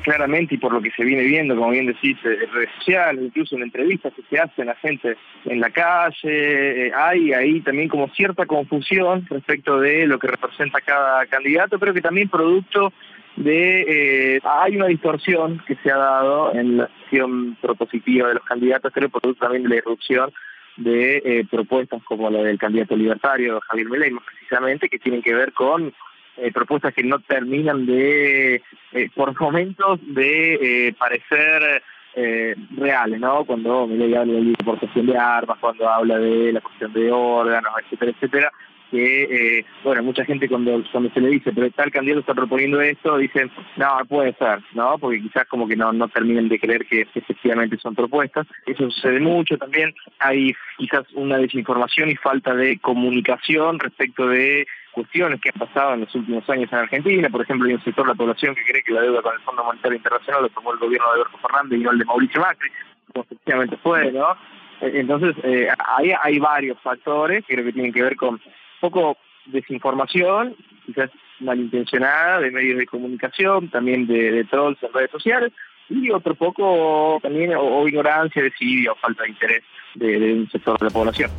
claramente 0.02 0.54
y 0.54 0.58
por 0.58 0.72
lo 0.72 0.80
que 0.80 0.90
se 0.92 1.04
viene 1.04 1.24
viendo, 1.24 1.56
como 1.56 1.70
bien 1.70 1.86
decís, 1.86 2.16
en 2.24 2.52
redes 2.52 2.70
sociales, 2.78 3.24
incluso 3.24 3.56
en 3.56 3.62
entrevistas 3.62 4.12
que 4.14 4.22
se 4.28 4.38
hacen 4.38 4.68
a 4.68 4.74
gente 4.76 5.16
en 5.44 5.60
la 5.60 5.70
calle, 5.70 6.86
eh, 6.86 6.92
hay 6.94 7.32
ahí 7.32 7.60
también 7.60 7.88
como 7.88 8.08
cierta 8.08 8.46
confusión 8.46 9.26
respecto 9.28 9.80
de 9.80 10.06
lo 10.06 10.18
que 10.18 10.28
representa 10.28 10.80
cada 10.80 11.26
candidato, 11.26 11.78
pero 11.78 11.94
que 11.94 12.00
también 12.00 12.28
producto 12.28 12.92
de 13.36 14.36
eh, 14.36 14.40
hay 14.44 14.76
una 14.76 14.86
distorsión 14.86 15.62
que 15.66 15.76
se 15.76 15.90
ha 15.90 15.96
dado 15.96 16.52
en 16.54 16.78
la 16.78 16.84
acción 16.84 17.56
propositiva 17.60 18.28
de 18.28 18.34
los 18.34 18.44
candidatos, 18.44 18.92
creo 18.92 19.08
producto 19.08 19.44
también 19.44 19.62
de 19.62 19.68
la 19.70 19.76
irrupción 19.76 20.32
de 20.76 21.22
eh, 21.24 21.46
propuestas 21.50 22.02
como 22.04 22.30
la 22.30 22.42
del 22.42 22.58
candidato 22.58 22.96
libertario 22.96 23.60
Javier 23.60 23.88
Milei, 23.88 24.12
precisamente, 24.24 24.88
que 24.88 24.98
tienen 24.98 25.22
que 25.22 25.34
ver 25.34 25.52
con 25.52 25.92
eh, 26.40 26.52
propuestas 26.52 26.94
que 26.94 27.02
no 27.02 27.18
terminan 27.20 27.86
de, 27.86 28.62
eh, 28.92 29.10
por 29.14 29.38
momentos, 29.40 30.00
de 30.02 30.88
eh, 30.88 30.94
parecer 30.98 31.82
eh, 32.14 32.56
reales, 32.76 33.20
¿no? 33.20 33.44
Cuando 33.44 33.86
Milei 33.86 34.14
habla 34.14 34.34
de 34.34 34.42
la 34.42 34.48
importación 34.50 35.06
de 35.06 35.16
armas, 35.16 35.58
cuando 35.60 35.88
habla 35.88 36.18
de 36.18 36.52
la 36.52 36.60
cuestión 36.60 36.92
de 36.92 37.10
órganos, 37.12 37.72
etcétera, 37.84 38.12
etcétera, 38.12 38.52
que, 38.90 39.58
eh, 39.58 39.64
bueno, 39.84 40.02
mucha 40.02 40.24
gente 40.24 40.48
cuando, 40.48 40.82
cuando 40.90 41.10
se 41.10 41.20
le 41.20 41.28
dice, 41.28 41.52
pero 41.52 41.70
tal 41.70 41.90
candidato 41.90 42.20
está 42.20 42.34
proponiendo 42.34 42.80
esto, 42.80 43.16
dicen, 43.18 43.50
no, 43.76 43.98
puede 44.08 44.34
ser, 44.34 44.60
¿no? 44.74 44.98
Porque 44.98 45.20
quizás 45.20 45.46
como 45.46 45.68
que 45.68 45.76
no, 45.76 45.92
no 45.92 46.08
terminen 46.08 46.48
de 46.48 46.58
creer 46.58 46.84
que, 46.86 47.06
efectivamente 47.14 47.76
son 47.78 47.94
propuestas. 47.94 48.46
Eso 48.66 48.90
sucede 48.90 49.20
mucho 49.20 49.56
también. 49.56 49.94
Hay 50.18 50.52
quizás 50.76 51.04
una 51.14 51.38
desinformación 51.38 52.10
y 52.10 52.16
falta 52.16 52.54
de 52.54 52.78
comunicación 52.78 53.78
respecto 53.78 54.26
de 54.28 54.66
cuestiones 54.92 55.40
que 55.40 55.50
han 55.50 55.66
pasado 55.66 55.94
en 55.94 56.00
los 56.00 56.14
últimos 56.14 56.48
años 56.50 56.72
en 56.72 56.78
Argentina. 56.78 57.28
Por 57.30 57.42
ejemplo, 57.42 57.68
hay 57.68 57.74
un 57.74 57.84
sector 57.84 58.04
de 58.04 58.12
la 58.12 58.16
población 58.16 58.54
que 58.54 58.64
cree 58.64 58.82
que 58.82 58.92
la 58.92 59.02
deuda 59.02 59.22
con 59.22 59.34
el 59.34 59.40
Fondo 59.40 59.64
Monetario 59.64 59.96
Internacional 59.96 60.42
lo 60.42 60.48
tomó 60.48 60.72
el 60.72 60.78
gobierno 60.78 61.06
de 61.08 61.14
Alberto 61.14 61.38
Fernández 61.38 61.78
y 61.78 61.82
no 61.82 61.90
el 61.92 61.98
de 61.98 62.04
Mauricio 62.04 62.40
Macri, 62.40 62.70
como 63.12 63.24
efectivamente 63.24 63.76
fue, 63.82 64.10
¿no? 64.10 64.32
Eh, 64.80 64.92
entonces, 64.94 65.36
eh, 65.44 65.68
hay, 65.96 66.12
hay 66.22 66.38
varios 66.38 66.80
factores 66.80 67.44
creo 67.46 67.64
que 67.64 67.72
tienen 67.72 67.92
que 67.92 68.02
ver 68.02 68.16
con 68.16 68.40
poco 68.80 69.16
desinformación, 69.46 70.56
quizás 70.86 71.10
malintencionada 71.40 72.40
de 72.40 72.50
medios 72.50 72.78
de 72.78 72.86
comunicación, 72.86 73.68
también 73.68 74.06
de, 74.06 74.44
trolls 74.50 74.82
en 74.82 74.92
redes 74.92 75.10
sociales, 75.10 75.52
y 75.88 76.10
otro 76.10 76.34
poco 76.34 77.18
también 77.22 77.52
o, 77.56 77.86
ignorancia, 77.88 78.42
desidia 78.42 78.92
o 78.92 78.96
falta 78.96 79.24
de 79.24 79.30
interés 79.30 79.62
de, 79.94 80.34
un 80.34 80.50
sector 80.50 80.78
de 80.78 80.84
la 80.84 80.90
población. 80.90 81.30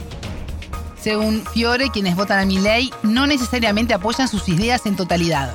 Según 0.95 1.41
Fiore, 1.53 1.89
quienes 1.91 2.15
votan 2.15 2.39
a 2.39 2.45
mi 2.45 2.59
ley 2.59 2.89
no 3.03 3.25
necesariamente 3.25 3.93
apoyan 3.93 4.27
sus 4.27 4.47
ideas 4.49 4.85
en 4.85 4.95
totalidad. 4.95 5.53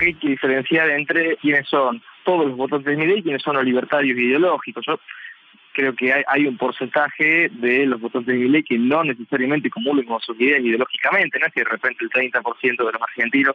Hay 0.00 0.14
que 0.14 0.28
diferenciar 0.28 0.88
entre 0.90 1.36
quienes 1.36 1.68
son 1.68 2.00
todos 2.24 2.46
los 2.46 2.56
votantes 2.56 2.86
de 2.86 2.96
mi 2.96 3.06
ley 3.06 3.18
y 3.18 3.22
quienes 3.22 3.42
son 3.42 3.56
los 3.56 3.64
libertarios 3.64 4.16
ideológicos. 4.16 4.84
Yo 4.86 4.98
creo 5.72 5.94
que 5.94 6.12
hay, 6.26 6.46
un 6.46 6.56
porcentaje 6.56 7.48
de 7.52 7.86
los 7.86 8.00
votantes 8.00 8.38
de 8.38 8.48
ley 8.48 8.62
que 8.62 8.78
no 8.78 9.04
necesariamente 9.04 9.70
comulgan 9.70 10.06
con 10.06 10.20
sus 10.20 10.38
ideas 10.40 10.60
ideológicamente, 10.60 11.38
no 11.38 11.46
es 11.46 11.52
que 11.52 11.60
de 11.60 11.70
repente 11.70 12.04
el 12.04 12.10
30% 12.10 12.60
de 12.62 12.92
los 12.92 13.02
argentinos 13.02 13.54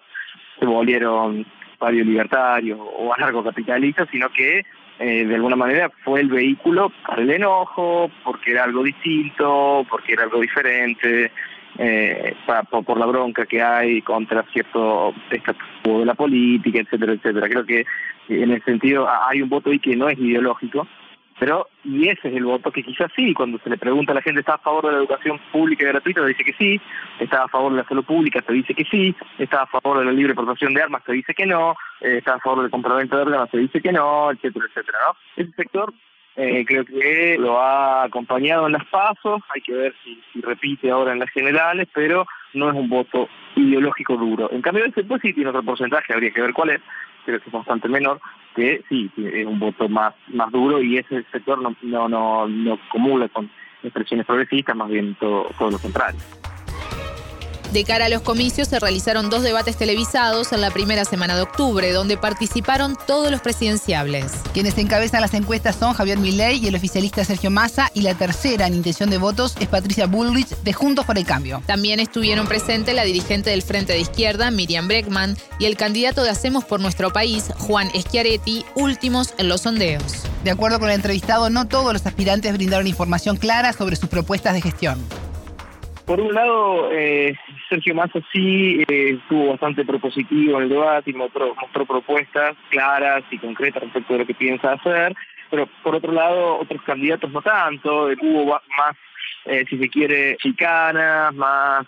se 0.59 0.65
volvieron 0.65 1.45
varios 1.79 2.07
libertarios 2.07 2.79
o 2.81 3.13
anarcocapitalistas, 3.13 4.07
sino 4.11 4.29
que 4.29 4.65
eh, 4.99 5.25
de 5.25 5.35
alguna 5.35 5.57
manera 5.57 5.91
fue 6.03 6.21
el 6.21 6.29
vehículo 6.29 6.91
para 7.05 7.21
el 7.21 7.29
enojo, 7.29 8.09
porque 8.23 8.51
era 8.51 8.63
algo 8.63 8.83
distinto, 8.83 9.85
porque 9.89 10.13
era 10.13 10.23
algo 10.23 10.39
diferente, 10.39 11.31
eh, 11.77 12.35
por, 12.69 12.97
la 12.97 13.05
bronca 13.05 13.45
que 13.45 13.61
hay 13.61 14.01
contra 14.01 14.43
cierto 14.53 15.13
estatuto 15.29 15.99
de 15.99 16.05
la 16.05 16.13
política, 16.13 16.79
etcétera, 16.79 17.13
etcétera. 17.13 17.49
Creo 17.49 17.65
que 17.65 17.85
en 18.29 18.51
ese 18.51 18.63
sentido 18.63 19.07
hay 19.29 19.41
un 19.41 19.49
voto 19.49 19.69
ahí 19.69 19.79
que 19.79 19.95
no 19.95 20.07
es 20.07 20.17
ideológico, 20.17 20.87
pero, 21.39 21.67
y 21.83 22.07
ese 22.07 22.29
es 22.29 22.35
el 22.35 22.45
voto 22.45 22.71
que 22.71 22.83
quizás 22.83 23.11
sí, 23.15 23.33
cuando 23.33 23.59
se 23.59 23.69
le 23.69 23.77
pregunta 23.77 24.13
a 24.13 24.15
la 24.15 24.21
gente, 24.21 24.39
¿está 24.39 24.55
a 24.55 24.59
favor 24.59 24.85
de 24.85 24.91
la 24.93 24.97
educación 24.99 25.39
pública 25.51 25.83
y 25.83 25.87
gratuita? 25.87 26.21
Te 26.21 26.27
dice 26.27 26.43
que 26.45 26.53
sí, 26.53 26.81
está 27.19 27.43
a 27.43 27.47
favor 27.49 27.71
de 27.71 27.79
la 27.79 27.87
salud 27.87 28.05
pública, 28.05 28.41
te 28.41 28.53
dice 28.53 28.73
que 28.73 28.85
sí, 28.85 29.13
está 29.37 29.63
a 29.63 29.67
favor 29.67 29.99
de 29.99 30.05
la 30.05 30.11
libre 30.11 30.33
portación 30.33 30.73
de 30.73 30.81
armas, 30.81 31.03
te 31.03 31.13
dice 31.13 31.33
que 31.33 31.45
no, 31.45 31.75
eh, 32.01 32.17
está 32.17 32.35
a 32.35 32.39
favor 32.39 32.61
del 32.61 32.71
compraventa 32.71 33.17
de 33.17 33.23
órganos, 33.23 33.49
te 33.49 33.57
dice 33.57 33.81
que 33.81 33.91
no, 33.91 34.31
etcétera, 34.31 34.65
etcétera, 34.69 34.97
¿no? 35.07 35.15
Ese 35.35 35.51
sector 35.53 35.93
eh, 36.37 36.65
creo 36.65 36.83
que 36.83 37.37
lo 37.39 37.61
ha 37.61 38.03
acompañado 38.03 38.67
en 38.67 38.73
las 38.73 38.85
pasos, 38.85 39.41
hay 39.53 39.61
que 39.61 39.73
ver 39.73 39.95
si, 40.03 40.21
si, 40.33 40.41
repite 40.41 40.91
ahora 40.91 41.13
en 41.13 41.19
las 41.19 41.29
generales, 41.29 41.87
pero 41.93 42.27
no 42.53 42.69
es 42.69 42.75
un 42.75 42.89
voto 42.89 43.29
ideológico 43.55 44.17
duro. 44.17 44.49
En 44.51 44.61
cambio, 44.61 44.83
ese 44.85 45.03
pues 45.03 45.21
sí 45.21 45.31
tiene 45.33 45.49
otro 45.49 45.63
porcentaje, 45.63 46.13
habría 46.13 46.31
que 46.31 46.41
ver 46.41 46.53
cuál 46.53 46.71
es, 46.71 46.81
creo 47.25 47.39
que 47.39 47.49
es 47.49 47.53
bastante 47.53 47.89
menor, 47.89 48.21
que 48.55 48.83
sí, 48.87 49.11
es 49.17 49.45
un 49.45 49.59
voto 49.59 49.89
más, 49.89 50.13
más 50.27 50.51
duro 50.51 50.81
y 50.81 50.97
ese 50.97 51.23
sector 51.31 51.61
no, 51.61 51.75
no, 51.81 52.07
no, 52.07 52.47
no 52.47 52.79
comula 52.91 53.27
con 53.29 53.49
expresiones 53.83 54.25
progresistas, 54.25 54.75
más 54.75 54.89
bien 54.89 55.15
todo, 55.19 55.49
todo 55.57 55.71
lo 55.71 55.79
contrario. 55.79 56.19
De 57.71 57.83
cara 57.83 58.05
a 58.05 58.09
los 58.09 58.21
comicios 58.21 58.67
se 58.67 58.79
realizaron 58.79 59.29
dos 59.29 59.43
debates 59.43 59.75
televisados 59.75 60.53
en 60.53 60.61
la 60.61 60.71
primera 60.71 61.03
semana 61.03 61.35
de 61.35 61.41
octubre, 61.41 61.91
donde 61.91 62.17
participaron 62.17 62.97
todos 63.07 63.31
los 63.31 63.41
presidenciables. 63.41 64.31
Quienes 64.53 64.77
encabezan 64.77 65.21
las 65.21 65.33
encuestas 65.33 65.75
son 65.75 65.93
Javier 65.93 66.17
Milei 66.17 66.57
y 66.63 66.67
el 66.67 66.75
oficialista 66.75 67.25
Sergio 67.25 67.51
Massa, 67.51 67.91
y 67.93 68.01
la 68.01 68.13
tercera 68.13 68.67
en 68.67 68.75
intención 68.75 69.09
de 69.09 69.17
votos 69.17 69.55
es 69.59 69.67
Patricia 69.67 70.05
Bullrich 70.05 70.49
de 70.49 70.73
Juntos 70.73 71.05
por 71.05 71.17
el 71.17 71.25
Cambio. 71.25 71.61
También 71.65 71.99
estuvieron 71.99 72.47
presentes 72.47 72.95
la 72.95 73.03
dirigente 73.03 73.49
del 73.49 73.61
Frente 73.61 73.93
de 73.93 73.99
Izquierda, 73.99 74.51
Miriam 74.51 74.87
Breckman, 74.87 75.35
y 75.59 75.65
el 75.65 75.75
candidato 75.75 76.23
de 76.23 76.29
Hacemos 76.29 76.63
por 76.63 76.79
Nuestro 76.79 77.11
País, 77.11 77.51
Juan 77.57 77.89
Schiaretti, 77.89 78.65
últimos 78.75 79.33
en 79.37 79.49
los 79.49 79.61
sondeos. 79.61 80.23
De 80.43 80.51
acuerdo 80.51 80.79
con 80.79 80.89
el 80.89 80.95
entrevistado, 80.95 81.49
no 81.49 81.67
todos 81.67 81.91
los 81.91 82.05
aspirantes 82.05 82.53
brindaron 82.53 82.87
información 82.87 83.37
clara 83.37 83.73
sobre 83.73 83.95
sus 83.95 84.09
propuestas 84.09 84.53
de 84.53 84.61
gestión. 84.61 85.03
Por 86.05 86.21
un 86.21 86.35
lado, 86.35 86.91
eh, 86.91 87.33
Sergio 87.69 87.95
Massa 87.95 88.19
sí 88.31 88.83
eh, 88.87 89.17
estuvo 89.21 89.49
bastante 89.49 89.85
propositivo 89.85 90.57
en 90.57 90.63
el 90.63 90.69
debate 90.69 91.11
y 91.11 91.13
mostró, 91.13 91.55
propuestas 91.87 92.55
claras 92.69 93.23
y 93.31 93.37
concretas 93.37 93.83
respecto 93.83 94.13
de 94.13 94.19
lo 94.19 94.25
que 94.25 94.33
piensa 94.33 94.73
hacer, 94.73 95.15
pero 95.49 95.67
por 95.83 95.95
otro 95.95 96.11
lado, 96.11 96.59
otros 96.59 96.81
candidatos 96.83 97.31
no 97.31 97.41
tanto, 97.41 98.07
hubo 98.21 98.45
más, 98.45 98.95
eh, 99.45 99.65
si 99.69 99.77
se 99.77 99.89
quiere, 99.89 100.37
chicanas, 100.37 101.33
más 101.33 101.85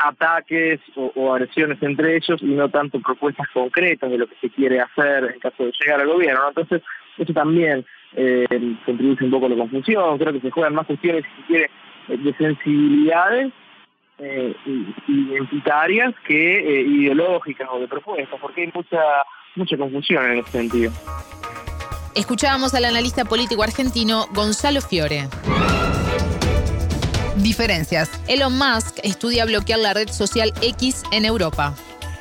ataques 0.00 0.80
o, 0.96 1.34
agresiones 1.34 1.80
entre 1.80 2.16
ellos 2.16 2.42
y 2.42 2.46
no 2.46 2.68
tanto 2.68 3.00
propuestas 3.00 3.46
concretas 3.54 4.10
de 4.10 4.18
lo 4.18 4.26
que 4.26 4.34
se 4.40 4.50
quiere 4.50 4.80
hacer 4.80 5.32
en 5.32 5.40
caso 5.40 5.64
de 5.64 5.72
llegar 5.80 6.00
al 6.00 6.08
gobierno. 6.08 6.48
Entonces, 6.48 6.82
eso 7.16 7.32
también 7.32 7.84
eh, 8.16 8.46
contribuye 8.84 9.24
un 9.24 9.30
poco 9.30 9.46
a 9.46 9.50
la 9.50 9.56
confusión. 9.56 10.18
Creo 10.18 10.32
que 10.32 10.40
se 10.40 10.50
juegan 10.50 10.74
más 10.74 10.86
cuestiones, 10.86 11.24
si 11.24 11.42
se 11.42 11.46
quiere, 11.46 11.70
de 12.08 12.34
sensibilidades 12.34 13.52
eh, 14.18 14.54
identitarias 15.08 16.14
que 16.26 16.58
eh, 16.58 16.82
ideológicas 16.82 17.68
o 17.72 17.78
de 17.78 17.88
propuestas, 17.88 18.38
porque 18.40 18.62
hay 18.62 18.72
mucha, 18.74 19.00
mucha 19.56 19.76
confusión 19.76 20.24
en 20.30 20.38
ese 20.38 20.50
sentido. 20.50 20.92
Escuchábamos 22.14 22.74
al 22.74 22.84
analista 22.84 23.24
político 23.24 23.62
argentino 23.62 24.26
Gonzalo 24.32 24.80
Fiore. 24.80 25.28
Diferencias. 27.36 28.08
Elon 28.28 28.56
Musk 28.56 28.98
estudia 29.02 29.44
bloquear 29.44 29.80
la 29.80 29.94
red 29.94 30.08
social 30.08 30.52
X 30.62 31.02
en 31.10 31.24
Europa. 31.24 31.74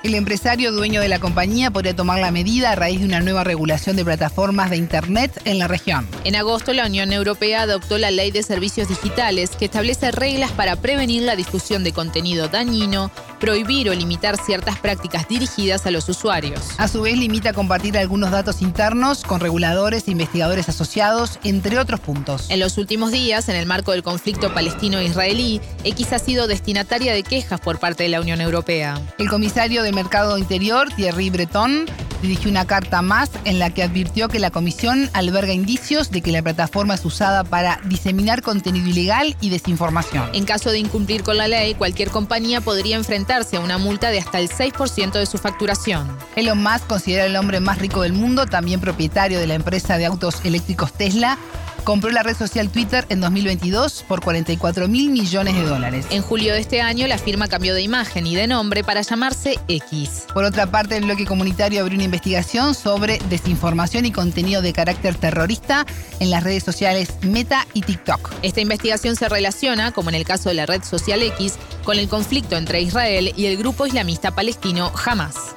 El 0.04 0.16
empresario 0.16 0.74
dueño 0.74 1.00
de 1.00 1.08
la 1.08 1.20
compañía 1.20 1.72
podría 1.72 1.96
tomar 1.96 2.20
la 2.20 2.30
medida 2.30 2.72
a 2.72 2.76
raíz 2.76 3.00
de 3.00 3.06
una 3.06 3.22
nueva 3.22 3.46
regulación 3.46 3.96
de 3.96 4.04
plataformas 4.04 4.70
de 4.70 4.76
Internet 4.76 5.42
en 5.46 5.60
la 5.60 5.70
región. 5.70 6.06
En 6.26 6.36
agosto, 6.36 6.74
la 6.74 6.88
Unión 6.88 7.14
Europea 7.14 7.62
adoptó 7.62 7.98
la 7.98 8.12
Ley 8.12 8.30
de 8.30 8.44
Servicios 8.44 8.90
Digitales 8.90 9.52
que 9.52 9.64
establece 9.64 10.12
reglas 10.12 10.52
para 10.52 10.76
prevenir 10.76 11.24
la 11.24 11.38
difusión 11.38 11.86
de 11.86 11.94
contenido 11.94 12.50
dañino, 12.50 13.12
prohibir 13.44 13.90
o 13.90 13.94
limitar 13.94 14.38
ciertas 14.38 14.80
prácticas 14.80 15.28
dirigidas 15.28 15.86
a 15.86 15.92
los 15.92 16.08
usuarios. 16.08 16.62
A 16.78 16.88
su 16.88 17.02
vez, 17.02 17.18
limita 17.18 17.52
compartir 17.52 17.98
algunos 17.98 18.32
datos 18.32 18.62
internos 18.62 19.24
con 19.24 19.42
reguladores 19.42 20.08
e 20.08 20.12
investigadores 20.12 20.70
asociados, 20.70 21.40
entre 21.44 21.78
otros 21.78 22.00
puntos. 22.00 22.50
En 22.50 22.62
los 22.62 22.78
últimos 22.78 23.12
días, 23.12 23.50
en 23.50 23.58
el 23.58 23.66
marco 23.66 23.92
del 23.92 24.02
conflicto 24.02 24.54
palestino-israelí, 24.54 25.60
X 25.84 26.14
ha 26.14 26.20
sido 26.20 26.48
destinataria 26.48 27.14
de 27.14 27.24
quejas 27.24 27.60
por 27.60 27.80
parte 27.80 28.04
de 28.04 28.10
la 28.10 28.22
Unión 28.22 28.40
Europea. 28.40 29.02
El 29.18 29.28
comisario 29.28 29.84
de 29.84 29.92
Mercado 29.92 30.38
Interior, 30.38 30.88
Thierry 30.96 31.30
Breton, 31.30 31.86
dirigió 32.24 32.50
una 32.50 32.66
carta 32.66 33.02
más 33.02 33.30
en 33.44 33.60
la 33.60 33.70
que 33.70 33.84
advirtió 33.84 34.30
que 34.30 34.40
la 34.40 34.50
comisión 34.50 35.10
alberga 35.12 35.52
indicios 35.52 36.10
de 36.10 36.22
que 36.22 36.32
la 36.32 36.42
plataforma 36.42 36.94
es 36.94 37.04
usada 37.04 37.44
para 37.44 37.82
diseminar 37.84 38.42
contenido 38.42 38.88
ilegal 38.88 39.36
y 39.42 39.50
desinformación. 39.50 40.30
En 40.32 40.46
caso 40.46 40.72
de 40.72 40.80
incumplir 40.80 41.24
con 41.24 41.38
la 41.38 41.50
ley, 41.50 41.76
cualquier 41.76 42.10
compañía 42.10 42.62
podría 42.62 42.96
enfrentarse 43.34 43.58
a 43.58 43.62
una 43.62 43.78
multa 43.78 44.10
de 44.12 44.20
hasta 44.20 44.40
el 44.40 44.50
6% 44.50 45.14
de 45.14 45.26
su 45.26 45.38
facturación. 45.38 46.08
Elon 46.36 46.62
Musk, 46.62 46.86
considera 46.88 47.26
el 47.26 47.36
hombre 47.36 47.60
más 47.60 47.80
rico 47.80 48.04
del 48.04 48.14
mundo, 48.14 48.46
también 48.46 48.80
propietario 48.80 49.40
de 49.40 49.48
la 49.48 49.56
empresa 49.56 49.98
de 49.98 50.06
autos 50.06 50.46
eléctricos 50.46 50.94
Tesla, 50.94 51.38
compró 51.84 52.12
la 52.12 52.24
red 52.24 52.36
social 52.36 52.70
Twitter 52.70 53.06
en 53.10 53.20
2022 53.22 54.06
por 54.08 54.22
44 54.22 54.88
mil 54.88 55.10
millones 55.10 55.56
de 55.56 55.64
dólares. 55.64 56.06
En 56.12 56.22
julio 56.22 56.54
de 56.54 56.60
este 56.60 56.82
año, 56.82 57.08
la 57.08 57.18
firma 57.18 57.48
cambió 57.48 57.74
de 57.74 57.82
imagen 57.82 58.26
y 58.26 58.36
de 58.36 58.48
nombre 58.48 58.84
para 58.84 59.02
llamarse 59.02 59.60
X. 59.68 60.26
Por 60.34 60.46
otra 60.46 60.68
parte, 60.68 60.96
el 60.96 61.06
bloque 61.06 61.26
comunitario 61.26 61.82
abrió 61.82 61.96
una 61.96 62.06
investigación 62.06 62.74
sobre 62.74 63.20
desinformación 63.30 64.06
y 64.06 64.12
contenido 64.12 64.62
de 64.62 64.74
carácter 64.74 65.16
terrorista 65.16 65.86
en 66.20 66.30
las 66.30 66.44
redes 66.44 66.64
sociales 66.64 67.10
Meta 67.22 67.68
y 67.74 67.82
TikTok. 67.82 68.32
Esta 68.44 68.62
investigación 68.62 69.16
se 69.16 69.28
relaciona, 69.28 69.92
como 69.92 70.10
en 70.10 70.16
el 70.16 70.24
caso 70.24 70.50
de 70.50 70.56
la 70.56 70.66
red 70.66 70.84
social 70.84 71.22
X, 71.22 71.58
con 71.84 72.00
el 72.00 72.08
conflicto 72.08 72.56
entre 72.56 72.82
Israel 72.82 73.34
y 73.36 73.46
el 73.46 73.58
grupo 73.58 73.86
islamista 73.86 74.32
palestino 74.32 74.92
Hamas. 75.06 75.56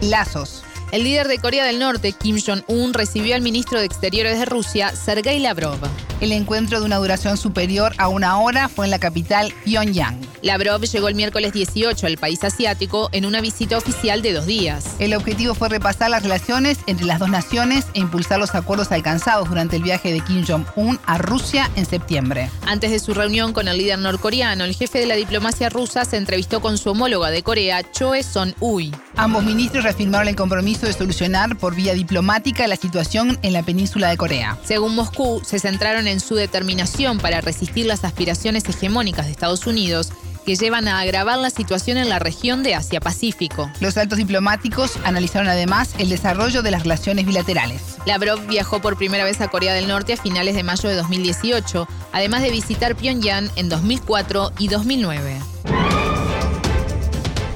Lazos. 0.00 0.62
El 0.92 1.02
líder 1.02 1.26
de 1.26 1.38
Corea 1.38 1.64
del 1.64 1.80
Norte, 1.80 2.12
Kim 2.12 2.38
Jong-un, 2.44 2.94
recibió 2.94 3.34
al 3.34 3.42
ministro 3.42 3.80
de 3.80 3.86
Exteriores 3.86 4.38
de 4.38 4.44
Rusia, 4.44 4.94
Sergei 4.94 5.40
Lavrov. 5.40 5.78
El 6.18 6.32
encuentro 6.32 6.80
de 6.80 6.86
una 6.86 6.96
duración 6.96 7.36
superior 7.36 7.92
a 7.98 8.08
una 8.08 8.38
hora 8.38 8.70
fue 8.70 8.86
en 8.86 8.90
la 8.90 8.98
capital 8.98 9.52
Pyongyang. 9.64 10.18
Lavrov 10.40 10.80
llegó 10.80 11.08
el 11.08 11.14
miércoles 11.14 11.52
18 11.52 12.06
al 12.06 12.16
país 12.16 12.42
asiático 12.42 13.10
en 13.12 13.26
una 13.26 13.42
visita 13.42 13.76
oficial 13.76 14.22
de 14.22 14.32
dos 14.32 14.46
días. 14.46 14.94
El 14.98 15.12
objetivo 15.12 15.54
fue 15.54 15.68
repasar 15.68 16.08
las 16.08 16.22
relaciones 16.22 16.78
entre 16.86 17.04
las 17.04 17.18
dos 17.18 17.28
naciones 17.28 17.86
e 17.92 18.00
impulsar 18.00 18.38
los 18.38 18.54
acuerdos 18.54 18.92
alcanzados 18.92 19.48
durante 19.48 19.76
el 19.76 19.82
viaje 19.82 20.12
de 20.12 20.20
Kim 20.20 20.44
Jong-un 20.46 20.98
a 21.04 21.18
Rusia 21.18 21.70
en 21.76 21.84
septiembre. 21.84 22.48
Antes 22.66 22.92
de 22.92 22.98
su 22.98 23.12
reunión 23.12 23.52
con 23.52 23.68
el 23.68 23.76
líder 23.76 23.98
norcoreano, 23.98 24.64
el 24.64 24.74
jefe 24.74 25.00
de 25.00 25.06
la 25.06 25.16
diplomacia 25.16 25.68
rusa 25.68 26.04
se 26.06 26.16
entrevistó 26.16 26.60
con 26.60 26.78
su 26.78 26.90
homóloga 26.90 27.30
de 27.30 27.42
Corea, 27.42 27.82
Choe 27.92 28.22
Son-ui. 28.22 28.92
Ambos 29.16 29.44
ministros 29.44 29.84
reafirmaron 29.84 30.28
el 30.28 30.36
compromiso 30.36 30.86
de 30.86 30.92
solucionar 30.92 31.56
por 31.56 31.74
vía 31.74 31.94
diplomática 31.94 32.66
la 32.66 32.76
situación 32.76 33.38
en 33.42 33.52
la 33.52 33.62
península 33.62 34.08
de 34.08 34.16
Corea. 34.16 34.58
Según 34.62 34.94
Moscú, 34.94 35.42
se 35.44 35.58
centraron 35.58 36.05
en 36.08 36.20
su 36.20 36.34
determinación 36.34 37.18
para 37.18 37.40
resistir 37.40 37.86
las 37.86 38.04
aspiraciones 38.04 38.68
hegemónicas 38.68 39.26
de 39.26 39.32
Estados 39.32 39.66
Unidos 39.66 40.12
que 40.46 40.54
llevan 40.54 40.86
a 40.86 41.00
agravar 41.00 41.38
la 41.38 41.50
situación 41.50 41.98
en 41.98 42.08
la 42.08 42.20
región 42.20 42.62
de 42.62 42.76
Asia-Pacífico. 42.76 43.68
Los 43.80 43.96
altos 43.96 44.16
diplomáticos 44.16 44.96
analizaron 45.04 45.48
además 45.48 45.94
el 45.98 46.08
desarrollo 46.08 46.62
de 46.62 46.70
las 46.70 46.82
relaciones 46.82 47.26
bilaterales. 47.26 47.82
Lavrov 48.06 48.46
viajó 48.46 48.80
por 48.80 48.96
primera 48.96 49.24
vez 49.24 49.40
a 49.40 49.48
Corea 49.48 49.74
del 49.74 49.88
Norte 49.88 50.12
a 50.12 50.16
finales 50.16 50.54
de 50.54 50.62
mayo 50.62 50.88
de 50.88 50.94
2018, 50.94 51.88
además 52.12 52.42
de 52.42 52.52
visitar 52.52 52.94
Pyongyang 52.94 53.50
en 53.56 53.68
2004 53.68 54.52
y 54.58 54.68
2009. 54.68 55.40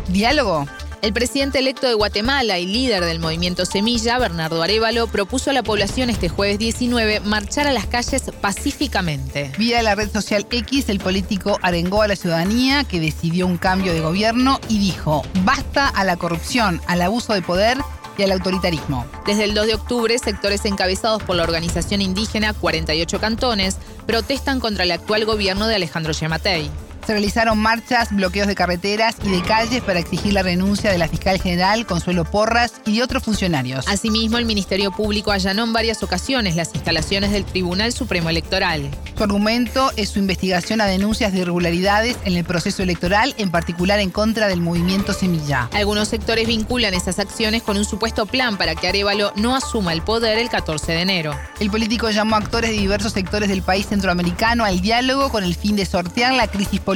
Diálogo 0.08 0.66
el 1.02 1.12
presidente 1.12 1.58
electo 1.58 1.86
de 1.86 1.94
Guatemala 1.94 2.58
y 2.58 2.66
líder 2.66 3.04
del 3.04 3.18
movimiento 3.18 3.64
Semilla, 3.64 4.18
Bernardo 4.18 4.62
Arevalo, 4.62 5.06
propuso 5.06 5.50
a 5.50 5.52
la 5.52 5.62
población 5.62 6.10
este 6.10 6.28
jueves 6.28 6.58
19 6.58 7.20
marchar 7.20 7.66
a 7.66 7.72
las 7.72 7.86
calles 7.86 8.22
pacíficamente. 8.40 9.52
Vía 9.58 9.82
la 9.82 9.94
red 9.94 10.10
social 10.10 10.46
X, 10.50 10.88
el 10.88 11.00
político 11.00 11.58
arengó 11.62 12.02
a 12.02 12.08
la 12.08 12.16
ciudadanía 12.16 12.84
que 12.84 13.00
decidió 13.00 13.46
un 13.46 13.56
cambio 13.56 13.92
de 13.92 14.00
gobierno 14.00 14.60
y 14.68 14.78
dijo, 14.78 15.22
basta 15.44 15.88
a 15.88 16.04
la 16.04 16.16
corrupción, 16.16 16.80
al 16.86 17.02
abuso 17.02 17.32
de 17.32 17.42
poder 17.42 17.78
y 18.18 18.22
al 18.22 18.32
autoritarismo. 18.32 19.06
Desde 19.26 19.44
el 19.44 19.54
2 19.54 19.66
de 19.66 19.74
octubre, 19.74 20.18
sectores 20.18 20.64
encabezados 20.66 21.22
por 21.22 21.36
la 21.36 21.44
organización 21.44 22.02
indígena 22.02 22.52
48 22.52 23.20
cantones 23.20 23.78
protestan 24.06 24.60
contra 24.60 24.84
el 24.84 24.92
actual 24.92 25.24
gobierno 25.24 25.66
de 25.66 25.76
Alejandro 25.76 26.12
Yamatei. 26.12 26.70
Se 27.06 27.12
realizaron 27.12 27.58
marchas, 27.58 28.14
bloqueos 28.14 28.46
de 28.46 28.54
carreteras 28.54 29.16
y 29.24 29.30
de 29.30 29.42
calles 29.42 29.82
para 29.82 29.98
exigir 29.98 30.34
la 30.34 30.42
renuncia 30.42 30.92
de 30.92 30.98
la 30.98 31.08
fiscal 31.08 31.40
general 31.40 31.86
Consuelo 31.86 32.24
Porras 32.24 32.74
y 32.84 32.96
de 32.96 33.02
otros 33.02 33.22
funcionarios. 33.22 33.88
Asimismo, 33.88 34.38
el 34.38 34.44
Ministerio 34.44 34.92
Público 34.92 35.32
allanó 35.32 35.64
en 35.64 35.72
varias 35.72 36.02
ocasiones 36.02 36.56
las 36.56 36.74
instalaciones 36.74 37.32
del 37.32 37.44
Tribunal 37.44 37.92
Supremo 37.92 38.28
Electoral. 38.28 38.90
Su 39.16 39.24
argumento 39.24 39.90
es 39.96 40.10
su 40.10 40.18
investigación 40.18 40.80
a 40.80 40.86
denuncias 40.86 41.32
de 41.32 41.40
irregularidades 41.40 42.16
en 42.24 42.36
el 42.36 42.44
proceso 42.44 42.82
electoral, 42.82 43.34
en 43.38 43.50
particular 43.50 43.98
en 43.98 44.10
contra 44.10 44.46
del 44.46 44.60
movimiento 44.60 45.12
Semilla. 45.12 45.68
Algunos 45.72 46.08
sectores 46.08 46.46
vinculan 46.46 46.94
esas 46.94 47.18
acciones 47.18 47.62
con 47.62 47.76
un 47.76 47.84
supuesto 47.84 48.26
plan 48.26 48.56
para 48.56 48.74
que 48.74 48.88
Arevalo 48.88 49.32
no 49.36 49.56
asuma 49.56 49.92
el 49.94 50.02
poder 50.02 50.38
el 50.38 50.48
14 50.48 50.92
de 50.92 51.00
enero. 51.00 51.34
El 51.58 51.70
político 51.70 52.10
llamó 52.10 52.36
a 52.36 52.38
actores 52.38 52.70
de 52.70 52.76
diversos 52.76 53.12
sectores 53.12 53.48
del 53.48 53.62
país 53.62 53.86
centroamericano 53.86 54.64
al 54.64 54.80
diálogo 54.80 55.30
con 55.30 55.44
el 55.44 55.54
fin 55.54 55.76
de 55.76 55.86
sortear 55.86 56.34
la 56.34 56.46
crisis 56.46 56.78
política 56.80 56.89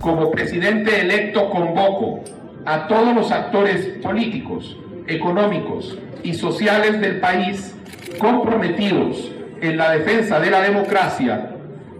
Como 0.00 0.30
presidente 0.30 1.00
electo 1.00 1.50
convoco 1.50 2.22
a 2.64 2.86
todos 2.86 3.14
los 3.14 3.32
actores 3.32 3.86
políticos, 4.02 4.76
económicos 5.06 5.98
y 6.22 6.34
sociales 6.34 7.00
del 7.00 7.20
país 7.20 7.74
comprometidos 8.18 9.32
en 9.60 9.76
la 9.76 9.90
defensa 9.92 10.40
de 10.40 10.50
la 10.50 10.60
democracia 10.60 11.50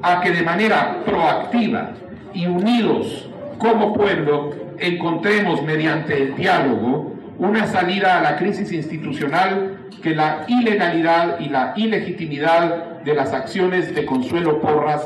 a 0.03 0.21
que 0.21 0.31
de 0.31 0.43
manera 0.43 1.03
proactiva 1.05 1.93
y 2.33 2.47
unidos 2.47 3.29
como 3.59 3.93
pueblo 3.93 4.55
encontremos 4.79 5.63
mediante 5.63 6.23
el 6.23 6.37
diálogo 6.37 7.13
una 7.39 7.67
salida 7.67 8.19
a 8.19 8.23
la 8.23 8.37
crisis 8.37 8.73
institucional 8.73 9.79
que 10.03 10.15
la 10.15 10.45
ilegalidad 10.47 11.41
y 11.41 11.49
la 11.49 11.73
ilegitimidad 11.77 13.01
de 13.03 13.15
las 13.15 13.33
acciones 13.33 13.95
de 13.95 14.07
Consuelo 14.07 14.61
Porras 14.61 15.03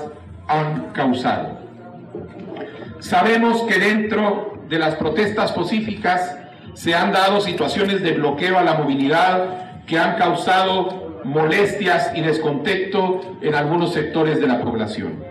han 0.49 0.91
causado. 0.93 1.59
Sabemos 3.01 3.63
que 3.63 3.79
dentro 3.79 4.59
de 4.69 4.79
las 4.79 4.97
protestas 4.97 5.53
pacíficas 5.53 6.37
se 6.75 6.95
han 6.95 7.13
dado 7.13 7.41
situaciones 7.41 8.03
de 8.03 8.13
bloqueo 8.13 8.59
a 8.59 8.63
la 8.63 8.75
movilidad 8.75 9.83
que 9.87 9.99
han 9.99 10.17
causado 10.17 11.21
molestias 11.25 12.13
y 12.15 12.21
descontento 12.21 13.39
en 13.41 13.55
algunos 13.55 13.93
sectores 13.93 14.41
de 14.41 14.47
la 14.47 14.61
población. 14.61 15.23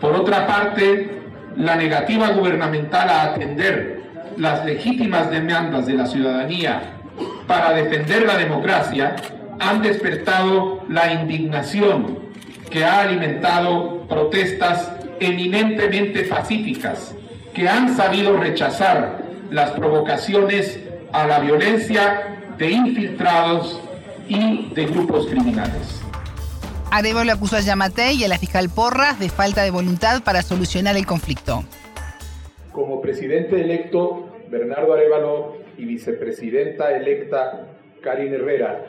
Por 0.00 0.14
otra 0.14 0.46
parte, 0.46 1.22
la 1.56 1.76
negativa 1.76 2.30
gubernamental 2.30 3.08
a 3.08 3.22
atender 3.22 4.02
las 4.36 4.64
legítimas 4.64 5.30
demandas 5.30 5.86
de 5.86 5.94
la 5.94 6.06
ciudadanía 6.06 6.82
para 7.46 7.72
defender 7.72 8.26
la 8.26 8.36
democracia 8.36 9.16
han 9.60 9.82
despertado 9.82 10.84
la 10.88 11.12
indignación 11.12 12.31
que 12.72 12.84
ha 12.84 13.02
alimentado 13.02 14.06
protestas 14.08 14.90
eminentemente 15.20 16.24
pacíficas, 16.24 17.14
que 17.52 17.68
han 17.68 17.94
sabido 17.94 18.38
rechazar 18.38 19.18
las 19.50 19.72
provocaciones 19.72 20.80
a 21.12 21.26
la 21.26 21.40
violencia 21.40 22.38
de 22.56 22.70
infiltrados 22.70 23.78
y 24.26 24.70
de 24.74 24.86
grupos 24.86 25.26
criminales. 25.26 26.00
Arevalo 26.90 27.32
acusó 27.32 27.56
a 27.56 27.60
Yamate 27.60 28.12
y 28.12 28.24
a 28.24 28.28
la 28.28 28.38
fiscal 28.38 28.70
Porras 28.70 29.18
de 29.20 29.28
falta 29.28 29.62
de 29.62 29.70
voluntad 29.70 30.22
para 30.22 30.42
solucionar 30.42 30.96
el 30.96 31.04
conflicto. 31.04 31.64
Como 32.72 33.02
presidente 33.02 33.60
electo, 33.60 34.28
Bernardo 34.50 34.94
Arevalo 34.94 35.58
y 35.76 35.84
vicepresidenta 35.84 36.96
electa 36.96 37.66
Karin 38.02 38.32
Herrera, 38.32 38.86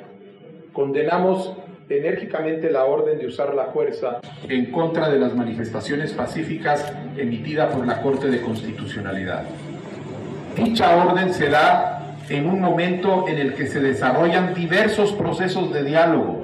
condenamos 0.71 1.53
enérgicamente 1.89 2.71
la 2.71 2.85
orden 2.85 3.19
de 3.19 3.27
usar 3.27 3.53
la 3.53 3.65
fuerza 3.65 4.19
en 4.47 4.71
contra 4.71 5.09
de 5.09 5.19
las 5.19 5.35
manifestaciones 5.35 6.11
pacíficas 6.13 6.93
emitida 7.17 7.69
por 7.69 7.85
la 7.85 8.01
Corte 8.01 8.29
de 8.29 8.41
Constitucionalidad. 8.41 9.43
Dicha 10.55 10.95
orden 11.05 11.33
se 11.33 11.49
da 11.49 12.15
en 12.29 12.47
un 12.47 12.61
momento 12.61 13.27
en 13.27 13.37
el 13.37 13.53
que 13.53 13.67
se 13.67 13.79
desarrollan 13.79 14.53
diversos 14.53 15.11
procesos 15.13 15.73
de 15.73 15.83
diálogo 15.83 16.43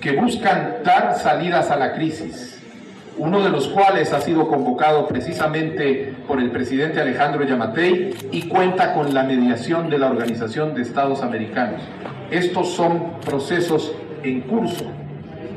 que 0.00 0.12
buscan 0.12 0.76
dar 0.84 1.18
salidas 1.18 1.70
a 1.70 1.76
la 1.76 1.94
crisis, 1.94 2.60
uno 3.16 3.42
de 3.42 3.50
los 3.50 3.68
cuales 3.68 4.12
ha 4.12 4.20
sido 4.20 4.48
convocado 4.48 5.06
precisamente 5.06 6.14
por 6.26 6.40
el 6.40 6.50
presidente 6.50 7.00
Alejandro 7.00 7.44
Yamatei 7.44 8.14
y 8.32 8.48
cuenta 8.48 8.92
con 8.92 9.14
la 9.14 9.22
mediación 9.22 9.88
de 9.88 9.98
la 9.98 10.10
Organización 10.10 10.74
de 10.74 10.82
Estados 10.82 11.22
Americanos. 11.22 11.80
Estos 12.30 12.70
son 12.72 13.20
procesos 13.24 13.94
en 14.24 14.40
curso. 14.40 14.86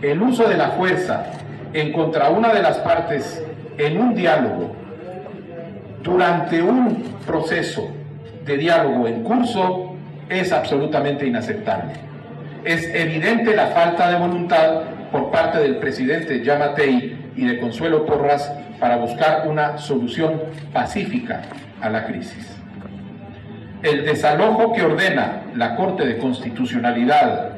El 0.02 0.22
uso 0.22 0.48
de 0.48 0.58
la 0.58 0.70
fuerza 0.72 1.26
en 1.74 1.92
contra 1.92 2.30
una 2.30 2.54
de 2.54 2.62
las 2.62 2.78
partes 2.80 3.44
en 3.78 4.00
un 4.00 4.14
diálogo 4.14 4.76
durante 6.04 6.62
un 6.62 7.04
proceso 7.26 7.90
de 8.46 8.58
diálogo 8.58 9.08
en 9.08 9.24
curso 9.24 9.96
es 10.30 10.52
absolutamente 10.52 11.26
inaceptable. 11.26 11.94
Es 12.64 12.84
evidente 12.94 13.56
la 13.56 13.68
falta 13.68 14.12
de 14.12 14.18
voluntad 14.18 14.82
por 15.12 15.32
parte 15.32 15.60
del 15.60 15.78
presidente 15.78 16.44
Yamatei 16.44 17.32
y 17.36 17.46
de 17.46 17.60
Consuelo 17.60 18.06
Porras 18.06 18.52
para 18.80 18.98
buscar 18.98 19.48
una 19.48 19.78
solución 19.78 20.42
pacífica 20.74 21.42
a 21.82 21.90
la 21.90 22.06
crisis. 22.06 22.56
El 23.84 24.06
desalojo 24.06 24.74
que 24.74 24.82
ordena 24.82 25.44
la 25.56 25.76
Corte 25.76 26.06
de 26.06 26.18
Constitucionalidad 26.18 27.57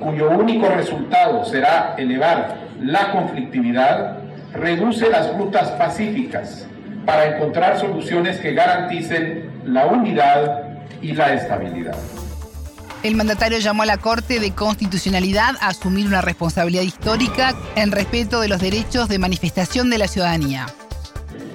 cuyo 0.00 0.30
único 0.30 0.68
resultado 0.68 1.44
será 1.44 1.94
elevar 1.98 2.58
la 2.80 3.12
conflictividad, 3.12 4.18
reduce 4.52 5.08
las 5.08 5.32
rutas 5.36 5.70
pacíficas 5.72 6.66
para 7.06 7.36
encontrar 7.36 7.78
soluciones 7.78 8.38
que 8.38 8.52
garanticen 8.52 9.50
la 9.64 9.86
unidad 9.86 10.78
y 11.02 11.12
la 11.12 11.34
estabilidad. 11.34 11.96
El 13.02 13.16
mandatario 13.16 13.58
llamó 13.58 13.82
a 13.82 13.86
la 13.86 13.96
Corte 13.96 14.40
de 14.40 14.52
Constitucionalidad 14.52 15.56
a 15.60 15.68
asumir 15.68 16.06
una 16.06 16.20
responsabilidad 16.20 16.82
histórica 16.82 17.54
en 17.74 17.92
respeto 17.92 18.40
de 18.40 18.48
los 18.48 18.60
derechos 18.60 19.08
de 19.08 19.18
manifestación 19.18 19.88
de 19.88 19.98
la 19.98 20.06
ciudadanía. 20.06 20.66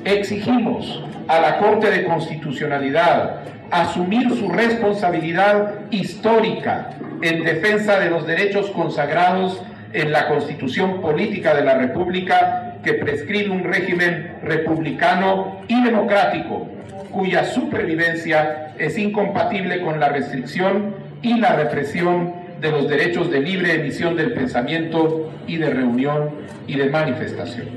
Exigimos 0.06 1.04
a 1.28 1.40
la 1.40 1.60
Corte 1.60 1.92
de 1.92 2.06
Constitucionalidad 2.06 3.42
asumir 3.70 4.30
su 4.30 4.50
responsabilidad 4.50 5.76
histórica 5.92 6.90
en 7.28 7.44
defensa 7.44 8.00
de 8.00 8.10
los 8.10 8.28
derechos 8.28 8.70
consagrados 8.72 9.62
en 9.94 10.12
la 10.12 10.28
Constitución 10.28 11.02
Política 11.02 11.56
de 11.56 11.64
la 11.64 11.76
República 11.76 12.78
que 12.84 12.94
prescribe 12.94 13.50
un 13.50 13.64
régimen 13.64 14.36
republicano 14.44 15.62
y 15.68 15.84
democrático 15.84 16.68
cuya 17.12 17.46
supervivencia 17.46 18.74
es 18.78 18.98
incompatible 18.98 19.82
con 19.82 20.00
la 20.00 20.10
restricción 20.10 20.96
y 21.22 21.40
la 21.40 21.56
represión 21.56 22.34
de 22.60 22.72
los 22.72 22.90
derechos 22.90 23.32
de 23.32 23.40
libre 23.40 23.74
emisión 23.74 24.16
del 24.16 24.34
pensamiento 24.34 25.32
y 25.48 25.58
de 25.58 25.70
reunión 25.70 26.30
y 26.68 26.76
de 26.76 26.90
manifestación. 26.90 27.68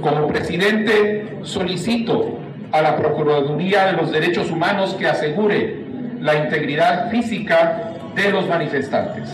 Como 0.00 0.28
presidente 0.28 1.26
solicito 1.42 2.38
a 2.70 2.82
la 2.82 2.96
Procuraduría 2.96 3.86
de 3.86 3.92
los 3.92 4.12
Derechos 4.12 4.50
Humanos 4.50 4.94
que 4.98 5.08
asegure 5.08 5.76
la 6.20 6.36
integridad 6.36 7.10
física 7.10 7.94
de 8.24 8.32
los 8.32 8.48
manifestantes. 8.48 9.28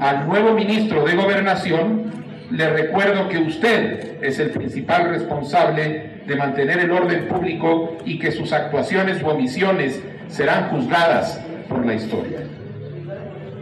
Al 0.00 0.26
nuevo 0.28 0.52
ministro 0.52 1.04
de 1.04 1.14
Gobernación 1.14 2.12
le 2.50 2.68
recuerdo 2.68 3.28
que 3.28 3.38
usted 3.38 4.22
es 4.22 4.38
el 4.38 4.50
principal 4.50 5.08
responsable 5.08 6.20
de 6.26 6.36
mantener 6.36 6.80
el 6.80 6.90
orden 6.90 7.28
público 7.28 7.96
y 8.04 8.18
que 8.18 8.30
sus 8.30 8.52
actuaciones 8.52 9.22
u 9.22 9.28
omisiones 9.28 10.00
serán 10.28 10.68
juzgadas 10.68 11.40
por 11.68 11.86
la 11.86 11.94
historia. 11.94 12.40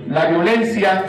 La 0.08 0.26
violencia 0.26 1.04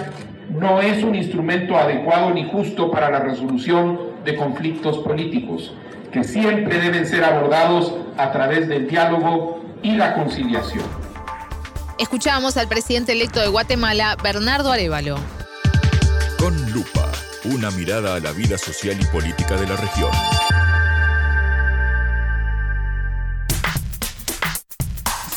no 0.49 0.79
es 0.79 1.03
un 1.03 1.15
instrumento 1.15 1.75
adecuado 1.75 2.29
ni 2.31 2.45
justo 2.45 2.91
para 2.91 3.09
la 3.09 3.19
resolución 3.19 3.99
de 4.23 4.35
conflictos 4.35 4.99
políticos, 4.99 5.73
que 6.11 6.23
siempre 6.23 6.79
deben 6.79 7.07
ser 7.07 7.23
abordados 7.23 7.95
a 8.17 8.31
través 8.31 8.67
del 8.67 8.87
diálogo 8.87 9.63
y 9.81 9.95
la 9.95 10.13
conciliación. 10.13 11.00
Escuchamos 12.01 12.57
al 12.57 12.67
presidente 12.67 13.11
electo 13.11 13.39
de 13.39 13.47
Guatemala, 13.47 14.17
Bernardo 14.23 14.71
Arevalo. 14.71 15.19
Con 16.39 16.71
lupa, 16.71 17.11
una 17.43 17.69
mirada 17.69 18.15
a 18.15 18.19
la 18.19 18.31
vida 18.31 18.57
social 18.57 18.99
y 18.99 19.05
política 19.05 19.55
de 19.55 19.67
la 19.67 19.75
región. 19.75 20.09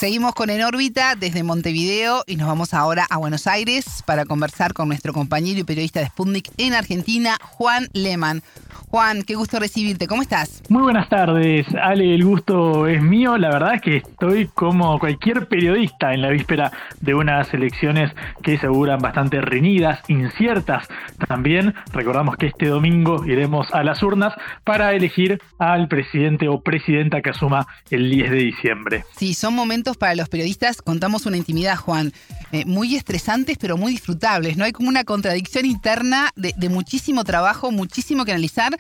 Seguimos 0.05 0.35
con 0.35 0.51
En 0.51 0.62
órbita 0.62 1.14
desde 1.19 1.43
Montevideo 1.43 2.25
y 2.27 2.37
nos 2.37 2.47
vamos 2.47 2.75
ahora 2.75 3.07
a 3.09 3.17
Buenos 3.17 3.47
Aires 3.47 4.03
para 4.05 4.27
conversar 4.27 4.75
con 4.75 4.88
nuestro 4.88 5.14
compañero 5.14 5.61
y 5.61 5.64
periodista 5.64 6.01
de 6.01 6.09
Sputnik 6.09 6.51
en 6.59 6.75
Argentina, 6.75 7.38
Juan 7.40 7.88
Lehmann. 7.95 8.43
Juan, 8.90 9.23
qué 9.23 9.35
gusto 9.35 9.59
recibirte. 9.59 10.07
¿Cómo 10.07 10.21
estás? 10.21 10.62
Muy 10.69 10.83
buenas 10.83 11.09
tardes, 11.09 11.67
Ale. 11.83 12.14
El 12.14 12.23
gusto 12.23 12.87
es 12.87 13.03
mío. 13.03 13.38
La 13.38 13.49
verdad 13.49 13.77
es 13.77 13.81
que 13.81 13.97
estoy 13.97 14.47
como 14.49 14.99
cualquier 14.99 15.49
periodista 15.49 16.12
en 16.12 16.21
la 16.21 16.29
víspera 16.29 16.71
de 17.01 17.14
unas 17.14 17.53
elecciones 17.55 18.12
que 18.43 18.59
se 18.59 18.67
auguran 18.67 19.01
bastante 19.01 19.40
reñidas, 19.40 20.01
inciertas. 20.09 20.87
También 21.29 21.74
recordamos 21.92 22.37
que 22.37 22.46
este 22.46 22.66
domingo 22.66 23.24
iremos 23.24 23.72
a 23.72 23.83
las 23.83 24.03
urnas 24.03 24.35
para 24.64 24.92
elegir 24.92 25.40
al 25.59 25.88
presidente 25.88 26.48
o 26.48 26.61
presidenta 26.61 27.22
que 27.22 27.31
asuma 27.31 27.66
el 27.90 28.11
10 28.11 28.31
de 28.31 28.37
diciembre. 28.37 29.05
Sí, 29.16 29.35
son 29.35 29.55
momentos 29.55 29.96
para 29.96 30.14
los 30.14 30.29
periodistas, 30.29 30.83
contamos 30.83 31.27
una 31.27 31.37
intimidad, 31.37 31.77
Juan, 31.77 32.12
eh, 32.53 32.64
muy 32.66 32.96
estresantes 32.96 33.59
pero 33.59 33.77
muy 33.77 33.92
disfrutables. 33.92 34.57
No 34.57 34.64
hay 34.64 34.72
como 34.72 34.88
una 34.88 35.05
contradicción 35.05 35.66
interna 35.66 36.31
de, 36.37 36.53
de 36.57 36.68
muchísimo 36.68 37.24
trabajo, 37.24 37.70
muchísimo 37.70 38.24
que 38.24 38.33
analizar 38.33 38.77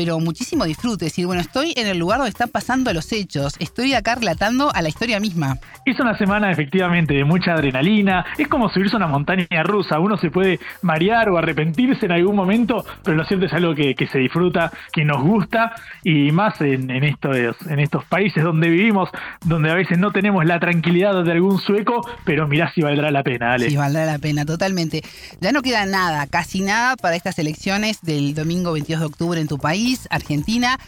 pero 0.00 0.18
muchísimo 0.18 0.64
disfrute. 0.64 1.04
Es 1.04 1.12
decir, 1.12 1.26
bueno, 1.26 1.42
estoy 1.42 1.74
en 1.76 1.86
el 1.86 1.98
lugar 1.98 2.20
donde 2.20 2.30
están 2.30 2.48
pasando 2.48 2.90
los 2.94 3.12
hechos, 3.12 3.56
estoy 3.58 3.92
acá 3.92 4.14
relatando 4.14 4.74
a 4.74 4.80
la 4.80 4.88
historia 4.88 5.20
misma. 5.20 5.58
Es 5.84 6.00
una 6.00 6.16
semana 6.16 6.50
efectivamente 6.50 7.12
de 7.12 7.22
mucha 7.22 7.52
adrenalina, 7.52 8.24
es 8.38 8.48
como 8.48 8.70
subirse 8.70 8.96
a 8.96 8.96
una 8.96 9.08
montaña 9.08 9.62
rusa, 9.62 9.98
uno 9.98 10.16
se 10.16 10.30
puede 10.30 10.58
marear 10.80 11.28
o 11.28 11.36
arrepentirse 11.36 12.06
en 12.06 12.12
algún 12.12 12.34
momento, 12.34 12.82
pero 13.04 13.14
lo 13.14 13.26
cierto 13.26 13.44
es 13.44 13.52
algo 13.52 13.74
que, 13.74 13.94
se 14.10 14.18
disfruta, 14.18 14.72
que 14.90 15.04
nos 15.04 15.22
gusta, 15.22 15.74
y 16.02 16.32
más 16.32 16.58
en, 16.62 16.90
estos, 16.90 17.36
en 17.68 17.78
estos 17.78 18.02
países 18.06 18.42
donde 18.42 18.70
vivimos, 18.70 19.10
donde 19.44 19.70
a 19.70 19.74
veces 19.74 19.98
no 19.98 20.12
tenemos 20.12 20.46
la 20.46 20.58
tranquilidad 20.60 21.22
de 21.22 21.32
algún 21.32 21.58
sueco, 21.58 22.08
pero 22.24 22.48
mirá 22.48 22.72
si 22.72 22.80
valdrá 22.80 23.10
la 23.10 23.22
pena, 23.22 23.52
Ale. 23.52 23.68
Sí, 23.68 23.76
valdrá 23.76 24.06
la 24.06 24.18
pena, 24.18 24.46
totalmente. 24.46 25.02
Ya 25.42 25.52
no 25.52 25.60
queda 25.60 25.84
nada, 25.84 26.26
casi 26.26 26.62
nada 26.62 26.96
para 26.96 27.16
estas 27.16 27.38
elecciones 27.38 28.00
del 28.00 28.34
domingo 28.34 28.72
22 28.72 29.00
de 29.00 29.06
octubre 29.06 29.38
en 29.38 29.46
tu 29.46 29.58
país 29.58 29.89
Argentina. 30.10 30.78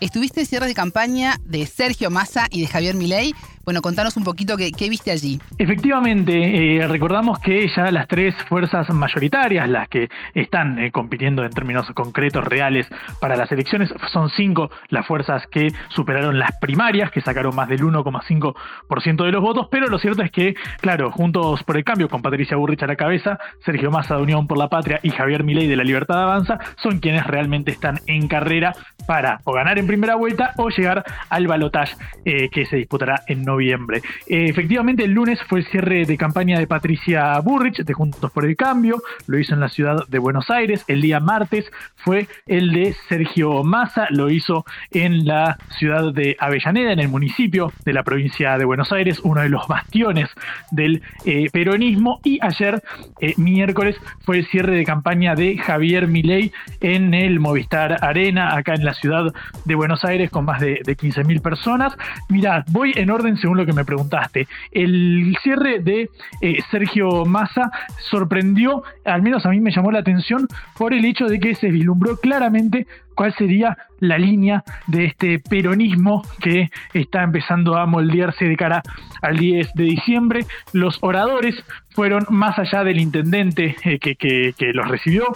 Estuviste 0.00 0.40
en 0.40 0.46
cierre 0.46 0.66
de 0.66 0.74
campaña 0.74 1.38
de 1.44 1.66
Sergio 1.66 2.10
Massa 2.10 2.48
y 2.50 2.60
de 2.60 2.66
Javier 2.66 2.94
Milei. 2.94 3.34
Bueno, 3.64 3.80
contanos 3.80 4.16
un 4.16 4.24
poquito 4.24 4.56
qué, 4.56 4.88
viste 4.88 5.12
allí. 5.12 5.40
Efectivamente, 5.56 6.76
eh, 6.76 6.88
recordamos 6.88 7.38
que 7.38 7.68
ya 7.68 7.92
las 7.92 8.08
tres 8.08 8.34
fuerzas 8.48 8.90
mayoritarias, 8.90 9.68
las 9.68 9.88
que 9.88 10.08
están 10.34 10.80
eh, 10.80 10.90
compitiendo 10.90 11.44
en 11.44 11.50
términos 11.50 11.86
concretos, 11.94 12.44
reales, 12.44 12.88
para 13.20 13.36
las 13.36 13.52
elecciones, 13.52 13.94
son 14.12 14.30
cinco 14.30 14.70
las 14.88 15.06
fuerzas 15.06 15.46
que 15.46 15.68
superaron 15.90 16.40
las 16.40 16.58
primarias, 16.60 17.12
que 17.12 17.20
sacaron 17.20 17.54
más 17.54 17.68
del 17.68 17.82
1,5% 17.82 19.24
de 19.24 19.32
los 19.32 19.40
votos, 19.40 19.68
pero 19.70 19.86
lo 19.86 19.98
cierto 19.98 20.22
es 20.22 20.32
que, 20.32 20.54
claro, 20.80 21.12
Juntos 21.12 21.62
por 21.62 21.76
el 21.76 21.84
Cambio, 21.84 22.08
con 22.08 22.20
Patricia 22.20 22.56
Burrich 22.56 22.82
a 22.82 22.86
la 22.88 22.96
cabeza, 22.96 23.38
Sergio 23.64 23.92
Massa 23.92 24.16
de 24.16 24.22
Unión 24.22 24.48
por 24.48 24.58
la 24.58 24.68
Patria 24.68 24.98
y 25.04 25.10
Javier 25.10 25.44
Milei 25.44 25.68
de 25.68 25.76
la 25.76 25.84
Libertad 25.84 26.22
Avanza, 26.22 26.58
son 26.82 26.98
quienes 26.98 27.26
realmente 27.26 27.70
están 27.70 28.00
en 28.06 28.26
carrera 28.26 28.72
para 29.06 29.40
o 29.44 29.52
ganar 29.52 29.78
en 29.78 29.86
primera 29.86 30.16
vuelta 30.16 30.52
o 30.56 30.68
llegar 30.68 31.04
al 31.28 31.46
balotaje 31.46 31.96
eh, 32.24 32.48
que 32.50 32.66
se 32.66 32.76
disputará 32.76 33.22
en 33.28 33.42
noviembre. 33.42 33.51
Eh, 33.60 34.00
efectivamente, 34.26 35.04
el 35.04 35.12
lunes 35.12 35.38
fue 35.48 35.60
el 35.60 35.66
cierre 35.66 36.04
de 36.04 36.16
campaña 36.16 36.58
de 36.58 36.66
Patricia 36.66 37.38
Burrich 37.40 37.84
de 37.84 37.92
Juntos 37.92 38.30
por 38.30 38.44
el 38.44 38.56
Cambio, 38.56 39.02
lo 39.26 39.38
hizo 39.38 39.54
en 39.54 39.60
la 39.60 39.68
ciudad 39.68 40.06
de 40.08 40.18
Buenos 40.18 40.50
Aires. 40.50 40.84
El 40.88 41.00
día 41.00 41.20
martes 41.20 41.70
fue 41.96 42.28
el 42.46 42.72
de 42.72 42.94
Sergio 43.08 43.62
Massa, 43.62 44.06
lo 44.10 44.30
hizo 44.30 44.64
en 44.90 45.26
la 45.26 45.58
ciudad 45.78 46.12
de 46.12 46.36
Avellaneda, 46.38 46.92
en 46.92 47.00
el 47.00 47.08
municipio 47.08 47.72
de 47.84 47.92
la 47.92 48.02
provincia 48.02 48.58
de 48.58 48.64
Buenos 48.64 48.92
Aires, 48.92 49.20
uno 49.22 49.40
de 49.42 49.48
los 49.48 49.66
bastiones 49.68 50.28
del 50.70 51.02
eh, 51.24 51.48
peronismo. 51.52 52.20
Y 52.24 52.38
ayer, 52.42 52.82
eh, 53.20 53.34
miércoles, 53.36 53.96
fue 54.20 54.38
el 54.38 54.46
cierre 54.46 54.76
de 54.76 54.84
campaña 54.84 55.34
de 55.34 55.58
Javier 55.58 56.08
Milei 56.08 56.52
en 56.80 57.14
el 57.14 57.40
Movistar 57.40 57.98
Arena, 58.02 58.56
acá 58.56 58.74
en 58.74 58.84
la 58.84 58.94
ciudad 58.94 59.32
de 59.64 59.74
Buenos 59.74 60.04
Aires, 60.04 60.30
con 60.30 60.44
más 60.44 60.60
de, 60.60 60.80
de 60.84 60.96
15.000 60.96 61.40
personas. 61.40 61.96
Mirad, 62.28 62.64
voy 62.70 62.92
en 62.96 63.10
orden 63.10 63.36
según 63.42 63.58
lo 63.58 63.66
que 63.66 63.72
me 63.74 63.84
preguntaste. 63.84 64.46
El 64.70 65.36
cierre 65.42 65.80
de 65.80 66.08
eh, 66.40 66.58
Sergio 66.70 67.26
Massa 67.26 67.70
sorprendió, 68.10 68.84
al 69.04 69.20
menos 69.20 69.44
a 69.44 69.50
mí 69.50 69.60
me 69.60 69.70
llamó 69.70 69.90
la 69.90 69.98
atención, 69.98 70.46
por 70.78 70.94
el 70.94 71.04
hecho 71.04 71.26
de 71.26 71.38
que 71.38 71.54
se 71.54 71.70
vislumbró 71.70 72.16
claramente 72.16 72.86
cuál 73.14 73.34
sería 73.34 73.76
la 74.02 74.18
línea 74.18 74.64
de 74.88 75.04
este 75.04 75.38
peronismo 75.38 76.22
que 76.40 76.70
está 76.92 77.22
empezando 77.22 77.76
a 77.76 77.86
moldearse 77.86 78.44
de 78.46 78.56
cara 78.56 78.82
al 79.22 79.36
10 79.36 79.74
de 79.74 79.84
diciembre. 79.84 80.44
Los 80.72 80.98
oradores 81.02 81.64
fueron 81.94 82.26
más 82.30 82.58
allá 82.58 82.84
del 82.84 82.98
intendente 82.98 83.76
eh, 83.84 83.98
que, 83.98 84.72
los 84.72 84.88
recibió, 84.88 85.26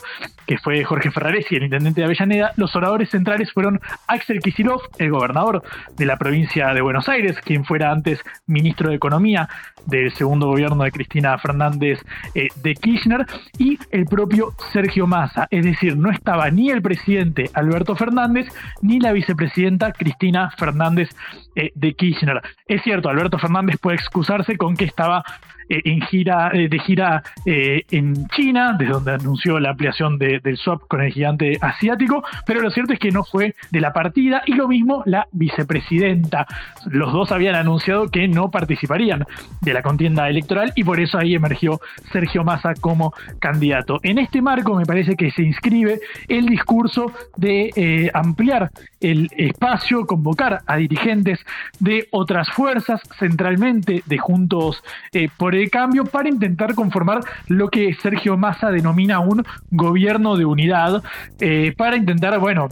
que 0.46 0.58
fue 0.58 0.82
Jorge 0.84 1.10
Ferraresi, 1.10 1.54
el 1.54 1.64
intendente 1.64 2.00
de 2.00 2.06
Avellaneda. 2.06 2.52
Los 2.56 2.74
oradores 2.74 3.10
centrales 3.10 3.52
fueron 3.52 3.80
Axel 4.08 4.40
Kisilov, 4.40 4.80
el 4.98 5.10
gobernador 5.10 5.62
de 5.96 6.06
la 6.06 6.16
provincia 6.16 6.72
de 6.74 6.80
Buenos 6.80 7.08
Aires, 7.08 7.36
quien 7.44 7.64
fuera 7.64 7.92
antes 7.92 8.20
ministro 8.46 8.90
de 8.90 8.96
Economía 8.96 9.48
del 9.86 10.12
segundo 10.14 10.48
gobierno 10.48 10.82
de 10.82 10.90
Cristina 10.90 11.38
Fernández 11.38 12.00
eh, 12.34 12.48
de 12.56 12.74
Kirchner, 12.74 13.24
y 13.58 13.78
el 13.90 14.06
propio 14.06 14.54
Sergio 14.72 15.06
Massa. 15.06 15.46
Es 15.50 15.64
decir, 15.64 15.96
no 15.96 16.10
estaba 16.10 16.50
ni 16.50 16.70
el 16.70 16.82
presidente 16.82 17.50
Alberto 17.66 17.96
Fernández 17.96 18.48
ni 18.82 19.00
la 19.00 19.12
vicepresidenta 19.12 19.92
Cristina 19.92 20.50
Fernández 20.56 21.10
eh, 21.54 21.72
de 21.74 21.94
Kirchner. 21.94 22.40
Es 22.66 22.82
cierto, 22.82 23.08
Alberto 23.08 23.38
Fernández 23.38 23.76
puede 23.80 23.96
excusarse 23.96 24.56
con 24.56 24.76
que 24.76 24.84
estaba 24.84 25.24
eh, 25.68 25.82
en 25.84 26.00
gira, 26.02 26.50
eh, 26.52 26.68
de 26.68 26.78
gira 26.78 27.22
eh, 27.44 27.82
en 27.90 28.26
China, 28.28 28.76
desde 28.78 28.92
donde 28.92 29.12
anunció 29.12 29.58
la 29.58 29.70
ampliación 29.70 30.18
del 30.18 30.56
swap 30.56 30.82
con 30.88 31.00
el 31.00 31.12
gigante 31.12 31.58
asiático, 31.60 32.22
pero 32.46 32.60
lo 32.60 32.70
cierto 32.70 32.92
es 32.92 32.98
que 32.98 33.10
no 33.10 33.24
fue 33.24 33.54
de 33.70 33.80
la 33.80 33.92
partida 33.92 34.42
y 34.46 34.52
lo 34.52 34.68
mismo 34.68 35.02
la 35.06 35.26
vicepresidenta. 35.32 36.46
Los 36.86 37.12
dos 37.12 37.32
habían 37.32 37.56
anunciado 37.56 38.08
que 38.08 38.28
no 38.28 38.50
participarían 38.50 39.24
de 39.60 39.72
la 39.72 39.82
contienda 39.82 40.28
electoral 40.28 40.72
y 40.76 40.84
por 40.84 41.00
eso 41.00 41.18
ahí 41.18 41.34
emergió 41.34 41.80
Sergio 42.12 42.44
Massa 42.44 42.74
como 42.80 43.12
candidato. 43.40 43.98
En 44.02 44.18
este 44.18 44.40
marco 44.42 44.74
me 44.74 44.86
parece 44.86 45.16
que 45.16 45.30
se 45.30 45.42
inscribe 45.42 46.00
el 46.28 46.46
discurso 46.46 47.12
de 47.36 48.10
ampliar 48.14 48.70
el 49.10 49.30
espacio, 49.36 50.06
convocar 50.06 50.60
a 50.66 50.76
dirigentes 50.76 51.38
de 51.78 52.08
otras 52.10 52.48
fuerzas, 52.50 53.00
centralmente 53.18 54.02
de 54.06 54.18
Juntos 54.18 54.82
por 55.36 55.54
el 55.54 55.70
cambio 55.70 56.04
para 56.04 56.28
intentar 56.28 56.74
conformar 56.74 57.20
lo 57.48 57.68
que 57.68 57.94
Sergio 57.94 58.36
Massa 58.36 58.70
denomina 58.70 59.20
un 59.20 59.44
gobierno 59.70 60.36
de 60.36 60.44
unidad, 60.44 61.02
eh, 61.40 61.74
para 61.76 61.96
intentar, 61.96 62.38
bueno, 62.38 62.68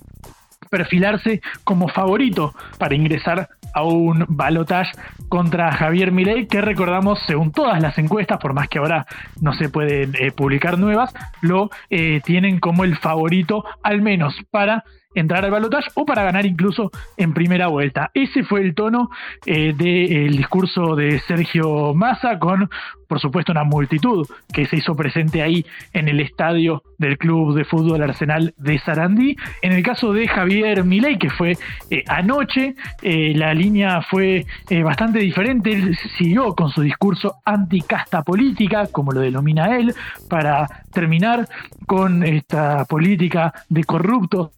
perfilarse 0.71 1.41
como 1.63 1.89
favorito 1.89 2.55
para 2.79 2.95
ingresar 2.95 3.49
a 3.75 3.83
un 3.83 4.25
balotage 4.29 4.93
contra 5.29 5.73
Javier 5.73 6.13
Milei, 6.13 6.47
que 6.47 6.61
recordamos, 6.61 7.19
según 7.27 7.53
todas 7.53 7.81
las 7.83 7.99
encuestas, 7.99 8.39
por 8.39 8.55
más 8.55 8.69
que 8.69 8.79
ahora 8.79 9.07
no 9.41 9.53
se 9.53 9.69
pueden 9.69 10.15
eh, 10.19 10.31
publicar 10.31 10.79
nuevas, 10.79 11.13
lo 11.43 11.71
eh, 11.91 12.21
tienen 12.25 12.61
como 12.61 12.85
el 12.85 12.97
favorito, 12.97 13.65
al 13.83 14.01
menos 14.01 14.35
para 14.51 14.85
entrar 15.15 15.45
al 15.45 15.51
balotaje 15.51 15.91
o 15.95 16.05
para 16.05 16.25
ganar 16.25 16.47
incluso 16.47 16.91
en 17.17 17.35
primera 17.35 17.69
vuelta. 17.69 18.11
Ese 18.15 18.45
fue 18.45 18.61
el 18.61 18.75
tono 18.75 19.11
eh, 19.47 19.73
del 19.73 20.37
discurso 20.37 20.97
de 20.97 21.21
Sergio 21.21 21.95
Massa 21.95 22.39
con 22.39 22.69
por 23.09 23.21
supuesto, 23.21 23.53
una 23.53 23.65
multitud 23.65 24.27
que 24.53 24.67
se 24.67 24.77
hizo 24.77 24.95
presente 24.95 25.43
ahí 25.43 25.65
en 25.93 26.09
el 26.09 26.21
estadio 26.21 26.83
del 26.99 27.19
Club 27.19 27.55
de 27.55 27.65
Fútbol 27.65 28.03
Arsenal 28.03 28.55
de 28.57 28.79
Sarandí. 28.79 29.37
En 29.63 29.73
el 29.73 29.83
caso 29.83 30.13
de 30.13 30.29
Javier 30.29 30.85
Milei, 30.85 31.19
que 31.19 31.31
fue 31.31 31.57
eh, 31.91 32.05
anoche, 32.07 32.75
eh, 33.03 33.33
la 33.35 33.55
línea 33.55 34.03
fue 34.03 34.47
eh, 34.69 34.83
bastante 34.83 35.19
diferente. 35.19 35.73
Él 35.73 35.97
siguió 36.19 36.55
con 36.55 36.71
su 36.71 36.83
discurso 36.83 37.37
anticasta 37.45 38.23
política, 38.23 38.87
como 38.91 39.13
lo 39.13 39.21
denomina 39.21 39.77
él, 39.77 39.95
para 40.29 40.67
terminar 40.93 41.49
con 41.87 42.23
esta 42.23 42.85
política 42.85 43.53
de 43.69 43.85
corruptos 43.85 44.51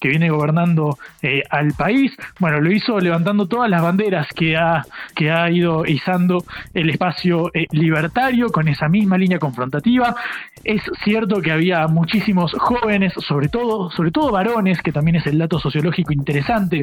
que 0.00 0.08
viene 0.10 0.28
gobernando 0.28 0.98
al 1.48 1.72
país. 1.72 2.12
Bueno, 2.38 2.60
lo 2.60 2.70
hizo 2.70 3.00
levantando 3.00 3.46
todas 3.46 3.70
las 3.70 3.80
banderas 3.80 4.28
que 4.34 4.54
ha, 4.54 4.84
que 5.14 5.30
ha 5.30 5.50
ido 5.50 5.86
izando 5.86 6.44
el 6.74 6.90
espacio 6.90 7.50
libertario 7.70 8.03
con 8.50 8.68
esa 8.68 8.88
misma 8.88 9.18
línea 9.18 9.38
confrontativa. 9.38 10.14
Es 10.62 10.82
cierto 11.04 11.40
que 11.40 11.52
había 11.52 11.86
muchísimos 11.86 12.52
jóvenes, 12.58 13.12
sobre 13.18 13.48
todo, 13.48 13.90
sobre 13.90 14.10
todo 14.10 14.30
varones, 14.30 14.80
que 14.82 14.92
también 14.92 15.16
es 15.16 15.26
el 15.26 15.38
dato 15.38 15.58
sociológico 15.58 16.12
interesante 16.12 16.82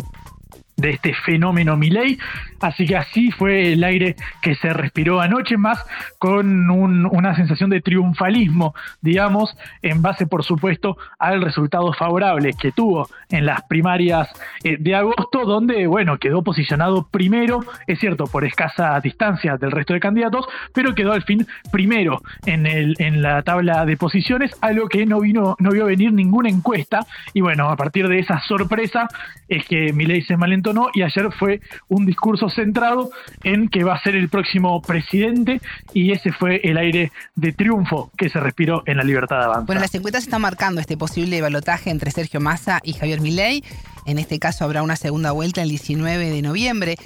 de 0.81 0.91
este 0.91 1.13
fenómeno 1.13 1.77
Milei. 1.77 2.17
Así 2.59 2.85
que 2.85 2.97
así 2.97 3.31
fue 3.31 3.73
el 3.73 3.83
aire 3.83 4.15
que 4.41 4.55
se 4.55 4.73
respiró 4.73 5.21
anoche, 5.21 5.57
más 5.57 5.83
con 6.19 6.69
una 6.69 7.35
sensación 7.35 7.69
de 7.69 7.81
triunfalismo, 7.81 8.75
digamos, 9.01 9.55
en 9.81 10.01
base, 10.01 10.27
por 10.27 10.43
supuesto, 10.43 10.97
al 11.17 11.41
resultado 11.41 11.93
favorable 11.93 12.53
que 12.59 12.71
tuvo 12.71 13.09
en 13.29 13.45
las 13.45 13.63
primarias 13.63 14.29
eh, 14.63 14.77
de 14.79 14.95
agosto, 14.95 15.45
donde, 15.45 15.87
bueno, 15.87 16.17
quedó 16.17 16.43
posicionado 16.43 17.07
primero, 17.09 17.61
es 17.87 17.99
cierto, 17.99 18.25
por 18.25 18.45
escasa 18.45 18.99
distancia 18.99 19.57
del 19.57 19.71
resto 19.71 19.93
de 19.93 19.99
candidatos, 19.99 20.45
pero 20.73 20.93
quedó 20.93 21.13
al 21.13 21.23
fin 21.23 21.47
primero 21.71 22.21
en, 22.45 23.21
la 23.21 23.41
tabla 23.43 23.85
de 23.85 23.97
posiciones, 23.97 24.55
algo 24.61 24.87
que 24.87 25.05
no 25.05 25.19
vino, 25.19 25.55
no 25.59 25.71
vio 25.71 25.85
venir 25.85 26.13
ninguna 26.13 26.49
encuesta. 26.49 27.05
Y 27.33 27.41
bueno, 27.41 27.69
a 27.69 27.75
partir 27.75 28.07
de 28.07 28.19
esa 28.19 28.39
sorpresa 28.41 29.07
es 29.47 29.65
que 29.65 29.93
Milei 29.93 30.21
se 30.21 30.37
malentó 30.37 30.70
y 30.93 31.03
ayer 31.03 31.29
fue 31.37 31.61
un 31.87 32.05
discurso 32.05 32.49
centrado 32.49 33.11
en 33.43 33.69
que 33.69 33.83
va 33.83 33.95
a 33.95 34.01
ser 34.01 34.15
el 34.15 34.29
próximo 34.29 34.81
presidente 34.81 35.61
y 35.93 36.11
ese 36.11 36.31
fue 36.31 36.61
el 36.63 36.77
aire 36.77 37.11
de 37.35 37.53
triunfo 37.53 38.11
que 38.17 38.29
se 38.29 38.39
respiró 38.39 38.83
en 38.85 38.97
la 38.97 39.03
libertad 39.03 39.37
de 39.37 39.43
avanza. 39.45 39.65
Bueno, 39.65 39.81
las 39.81 39.93
encuestas 39.95 40.23
están 40.23 40.41
marcando 40.41 40.81
este 40.81 40.97
posible 40.97 41.41
balotaje 41.41 41.89
entre 41.89 42.11
Sergio 42.11 42.39
Massa 42.39 42.79
y 42.83 42.93
Javier 42.93 43.21
Milei. 43.21 43.63
En 44.05 44.17
este 44.17 44.39
caso 44.39 44.65
habrá 44.65 44.83
una 44.83 44.95
segunda 44.95 45.31
vuelta 45.31 45.61
el 45.61 45.69
19 45.69 46.29
de 46.29 46.41
noviembre. 46.41 46.97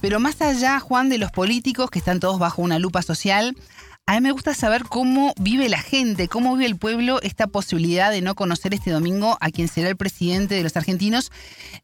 Pero 0.00 0.20
más 0.20 0.40
allá, 0.42 0.78
Juan, 0.80 1.08
de 1.08 1.18
los 1.18 1.30
políticos 1.30 1.90
que 1.90 1.98
están 1.98 2.20
todos 2.20 2.38
bajo 2.38 2.62
una 2.62 2.78
lupa 2.78 3.02
social, 3.02 3.56
a 4.06 4.14
mí 4.14 4.20
me 4.20 4.32
gusta 4.32 4.52
saber 4.52 4.82
cómo 4.86 5.32
vive 5.40 5.70
la 5.70 5.78
gente, 5.78 6.28
cómo 6.28 6.52
vive 6.54 6.66
el 6.66 6.78
pueblo 6.78 7.22
esta 7.22 7.46
posibilidad 7.46 8.10
de 8.10 8.20
no 8.20 8.34
conocer 8.34 8.74
este 8.74 8.90
domingo 8.90 9.38
a 9.40 9.50
quien 9.50 9.66
será 9.66 9.88
el 9.88 9.96
presidente 9.96 10.54
de 10.54 10.62
los 10.62 10.76
argentinos 10.76 11.32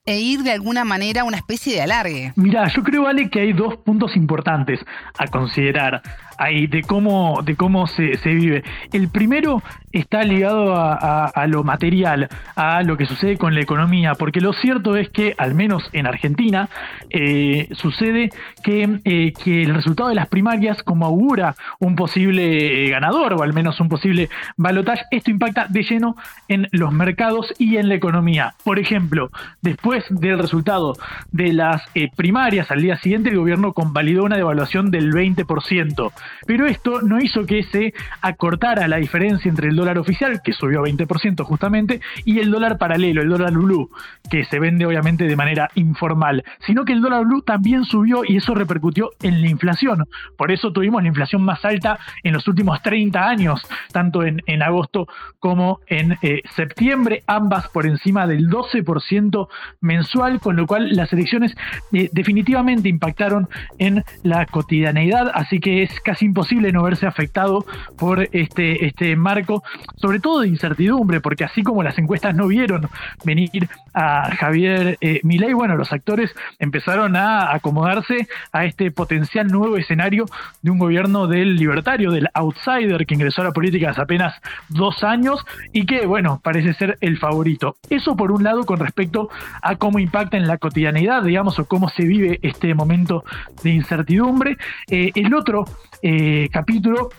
e 0.04 0.20
ir 0.20 0.42
de 0.42 0.52
alguna 0.52 0.84
manera 0.84 1.22
a 1.22 1.24
una 1.24 1.38
especie 1.38 1.72
de 1.74 1.80
alargue. 1.80 2.32
Mira, 2.36 2.68
yo 2.68 2.82
creo, 2.82 3.06
Ale, 3.06 3.30
que 3.30 3.40
hay 3.40 3.54
dos 3.54 3.78
puntos 3.78 4.16
importantes 4.16 4.80
a 5.18 5.28
considerar 5.28 6.02
ahí 6.40 6.66
de 6.66 6.82
cómo, 6.82 7.42
de 7.44 7.54
cómo 7.54 7.86
se, 7.86 8.16
vive. 8.24 8.64
El 8.92 9.08
primero 9.08 9.62
está 9.92 10.22
ligado 10.22 10.74
a, 10.74 11.46
lo 11.46 11.62
material, 11.64 12.28
a 12.56 12.82
lo 12.82 12.96
que 12.96 13.04
sucede 13.04 13.36
con 13.36 13.54
la 13.54 13.60
economía, 13.60 14.14
porque 14.14 14.40
lo 14.40 14.52
cierto 14.54 14.96
es 14.96 15.10
que, 15.10 15.34
al 15.36 15.54
menos 15.54 15.90
en 15.92 16.06
Argentina, 16.06 16.68
eh, 17.10 17.68
sucede 17.72 18.30
que, 18.64 19.00
eh, 19.04 19.32
que 19.44 19.62
el 19.62 19.74
resultado 19.74 20.08
de 20.08 20.14
las 20.14 20.28
primarias, 20.28 20.82
como 20.82 21.04
augura 21.04 21.54
un 21.78 21.94
posible 21.94 22.86
eh, 22.86 22.90
ganador, 22.90 23.34
o 23.34 23.42
al 23.42 23.52
menos 23.52 23.78
un 23.80 23.90
posible 23.90 24.30
balotaje, 24.56 25.04
esto 25.10 25.30
impacta 25.30 25.66
de 25.68 25.82
lleno 25.82 26.16
en 26.48 26.68
los 26.72 26.90
mercados 26.92 27.52
y 27.58 27.76
en 27.76 27.88
la 27.88 27.96
economía. 27.96 28.54
Por 28.64 28.78
ejemplo, 28.78 29.30
después 29.60 30.04
del 30.08 30.38
resultado 30.38 30.96
de 31.32 31.52
las 31.52 31.82
primarias, 32.16 32.70
al 32.70 32.80
día 32.80 32.96
siguiente 32.96 33.28
el 33.28 33.36
gobierno 33.36 33.74
convalidó 33.74 34.24
una 34.24 34.36
devaluación 34.36 34.90
del 34.90 35.12
20%. 35.12 36.12
Pero 36.46 36.66
esto 36.66 37.02
no 37.02 37.20
hizo 37.20 37.46
que 37.46 37.62
se 37.64 37.94
acortara 38.20 38.88
la 38.88 38.96
diferencia 38.96 39.48
entre 39.48 39.68
el 39.68 39.76
dólar 39.76 39.98
oficial, 39.98 40.40
que 40.42 40.52
subió 40.52 40.82
20% 40.82 41.42
justamente, 41.44 42.00
y 42.24 42.38
el 42.38 42.50
dólar 42.50 42.78
paralelo, 42.78 43.22
el 43.22 43.28
dólar 43.28 43.52
blue, 43.52 43.90
que 44.30 44.44
se 44.44 44.58
vende 44.58 44.86
obviamente 44.86 45.24
de 45.24 45.36
manera 45.36 45.70
informal, 45.74 46.44
sino 46.66 46.84
que 46.84 46.92
el 46.92 47.00
dólar 47.00 47.24
blue 47.24 47.42
también 47.42 47.84
subió 47.84 48.22
y 48.24 48.36
eso 48.36 48.54
repercutió 48.54 49.10
en 49.22 49.40
la 49.42 49.48
inflación. 49.48 50.06
Por 50.36 50.50
eso 50.50 50.72
tuvimos 50.72 51.02
la 51.02 51.08
inflación 51.08 51.42
más 51.42 51.64
alta 51.64 51.98
en 52.22 52.32
los 52.32 52.46
últimos 52.48 52.82
30 52.82 53.28
años, 53.28 53.62
tanto 53.92 54.22
en, 54.24 54.62
agosto 54.62 55.08
como 55.38 55.80
en 55.86 56.18
eh, 56.22 56.42
septiembre, 56.54 57.22
ambas 57.26 57.68
por 57.68 57.86
encima 57.86 58.26
del 58.26 58.48
12% 58.48 59.48
mensual, 59.80 60.40
con 60.40 60.56
lo 60.56 60.66
cual 60.66 60.94
las 60.94 61.12
elecciones 61.12 61.56
eh, 61.92 62.10
definitivamente 62.12 62.88
impactaron 62.88 63.48
en 63.78 64.04
la 64.22 64.46
cotidianeidad, 64.46 65.30
así 65.34 65.60
que 65.60 65.82
es 65.82 66.00
casi 66.00 66.19
imposible 66.22 66.72
no 66.72 66.82
verse 66.82 67.06
afectado 67.06 67.64
por 67.96 68.28
este, 68.32 68.86
este 68.86 69.16
marco, 69.16 69.62
sobre 69.96 70.20
todo 70.20 70.40
de 70.40 70.48
incertidumbre, 70.48 71.20
porque 71.20 71.44
así 71.44 71.62
como 71.62 71.82
las 71.82 71.98
encuestas 71.98 72.34
no 72.34 72.48
vieron 72.48 72.88
venir 73.24 73.68
a 73.94 74.34
Javier 74.36 74.98
eh, 75.00 75.20
Milei, 75.22 75.52
bueno, 75.52 75.76
los 75.76 75.92
actores 75.92 76.34
empezaron 76.58 77.16
a 77.16 77.54
acomodarse 77.54 78.28
a 78.52 78.64
este 78.64 78.90
potencial 78.90 79.48
nuevo 79.48 79.76
escenario 79.76 80.26
de 80.62 80.70
un 80.70 80.78
gobierno 80.78 81.26
del 81.26 81.56
libertario, 81.56 82.10
del 82.10 82.28
outsider 82.34 83.06
que 83.06 83.14
ingresó 83.14 83.42
a 83.42 83.46
la 83.46 83.52
política 83.52 83.90
hace 83.90 84.02
apenas 84.02 84.34
dos 84.68 85.02
años 85.04 85.44
y 85.72 85.86
que, 85.86 86.06
bueno, 86.06 86.40
parece 86.42 86.74
ser 86.74 86.98
el 87.00 87.18
favorito. 87.18 87.76
Eso 87.88 88.16
por 88.16 88.32
un 88.32 88.44
lado 88.44 88.64
con 88.64 88.78
respecto 88.78 89.28
a 89.62 89.76
cómo 89.76 89.98
impacta 89.98 90.36
en 90.36 90.46
la 90.46 90.58
cotidianidad, 90.58 91.22
digamos, 91.22 91.58
o 91.58 91.64
cómo 91.64 91.88
se 91.88 92.04
vive 92.04 92.38
este 92.42 92.74
momento 92.74 93.24
de 93.62 93.70
incertidumbre. 93.70 94.56
Eh, 94.88 95.10
el 95.14 95.34
otro 95.34 95.64
eh, 96.02 96.48
capítulo 96.52 97.10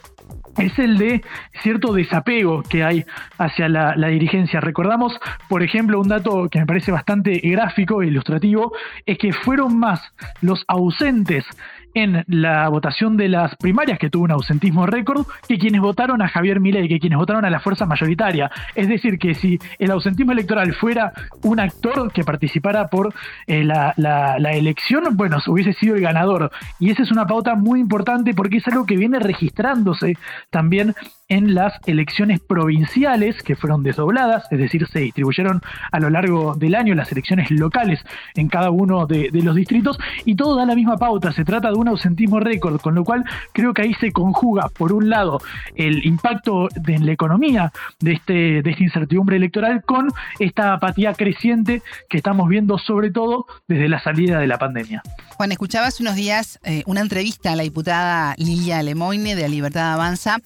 es 0.57 0.77
el 0.79 0.97
de 0.97 1.21
cierto 1.61 1.93
desapego 1.93 2.63
que 2.63 2.83
hay 2.83 3.05
hacia 3.37 3.69
la, 3.69 4.07
dirigencia. 4.07 4.59
Recordamos, 4.59 5.17
por 5.47 5.63
ejemplo, 5.63 5.99
un 5.99 6.09
dato 6.09 6.49
que 6.49 6.59
me 6.59 6.65
parece 6.65 6.91
bastante 6.91 7.39
gráfico 7.43 8.01
e 8.01 8.07
ilustrativo, 8.07 8.73
es 9.05 9.17
que 9.17 9.33
fueron 9.33 9.77
más 9.77 10.01
los 10.41 10.63
ausentes 10.67 11.45
en 11.93 12.23
la 12.27 12.69
votación 12.69 13.17
de 13.17 13.29
las 13.29 13.55
primarias, 13.55 13.99
que 13.99 14.09
tuvo 14.09 14.23
un 14.23 14.31
ausentismo 14.31 14.85
récord, 14.85 15.25
que 15.47 15.57
quienes 15.57 15.81
votaron 15.81 16.21
a 16.21 16.27
Javier 16.27 16.59
Milei, 16.59 16.87
que 16.87 16.99
quienes 16.99 17.17
votaron 17.17 17.45
a 17.45 17.49
la 17.49 17.59
fuerza 17.59 17.85
mayoritaria. 17.85 18.51
Es 18.75 18.87
decir, 18.87 19.17
que 19.19 19.33
si 19.33 19.59
el 19.79 19.91
ausentismo 19.91 20.31
electoral 20.31 20.73
fuera 20.73 21.11
un 21.43 21.59
actor 21.59 22.11
que 22.11 22.23
participara 22.23 22.87
por 22.87 23.13
eh, 23.47 23.63
la, 23.63 23.93
la, 23.97 24.51
elección, 24.53 25.03
bueno, 25.15 25.37
hubiese 25.47 25.73
sido 25.73 25.95
el 25.95 26.01
ganador. 26.01 26.51
Y 26.79 26.91
esa 26.91 27.03
es 27.03 27.11
una 27.11 27.25
pauta 27.25 27.55
muy 27.55 27.79
importante 27.79 28.33
porque 28.33 28.57
es 28.57 28.67
algo 28.67 28.85
que 28.85 28.97
viene 28.97 29.19
registrándose 29.19 30.17
también 30.49 30.95
en 31.31 31.55
las 31.55 31.73
elecciones 31.85 32.41
provinciales 32.41 33.41
que 33.41 33.55
fueron 33.55 33.83
desdobladas, 33.83 34.43
es 34.51 34.59
decir, 34.59 34.85
se 34.91 34.99
distribuyeron 34.99 35.61
a 35.89 35.99
lo 36.01 36.09
largo 36.09 36.55
del 36.55 36.75
año 36.75 36.93
las 36.93 37.09
elecciones 37.13 37.49
locales 37.49 38.01
en 38.35 38.49
cada 38.49 38.69
uno 38.69 39.07
de, 39.07 39.29
los 39.31 39.55
distritos 39.55 39.97
y 40.25 40.35
todo 40.35 40.57
da 40.57 40.65
la 40.65 40.75
misma 40.75 40.97
pauta, 40.97 41.31
se 41.31 41.45
trata 41.45 41.69
de 41.69 41.75
un 41.75 41.87
ausentismo 41.87 42.41
récord, 42.41 42.81
con 42.81 42.95
lo 42.95 43.05
cual 43.05 43.23
creo 43.53 43.73
que 43.73 43.83
ahí 43.83 43.93
se 43.93 44.11
conjuga, 44.11 44.67
por 44.67 44.91
un 44.91 45.09
lado, 45.09 45.39
el 45.75 46.05
impacto 46.05 46.67
en 46.85 47.05
la 47.05 47.13
economía 47.13 47.71
de, 48.01 48.11
este, 48.11 48.61
de 48.61 48.69
esta 48.69 48.83
incertidumbre 48.83 49.37
electoral 49.37 49.83
con 49.83 50.09
esta 50.37 50.73
apatía 50.73 51.13
creciente 51.13 51.81
que 52.09 52.17
estamos 52.17 52.49
viendo 52.49 52.77
sobre 52.77 53.09
todo 53.09 53.45
desde 53.69 53.87
la 53.87 54.03
salida 54.03 54.37
de 54.37 54.47
la 54.47 54.57
pandemia. 54.57 55.01
Juan, 55.37 55.53
escuchaba 55.53 55.87
hace 55.87 56.03
unos 56.03 56.15
días 56.15 56.59
eh, 56.65 56.83
una 56.87 56.99
entrevista 56.99 57.53
a 57.53 57.55
la 57.55 57.63
diputada 57.63 58.35
Lilia 58.37 58.83
Lemoine 58.83 59.33
de 59.33 59.43
la 59.43 59.47
Libertad 59.47 59.93
Avanza, 59.93 60.39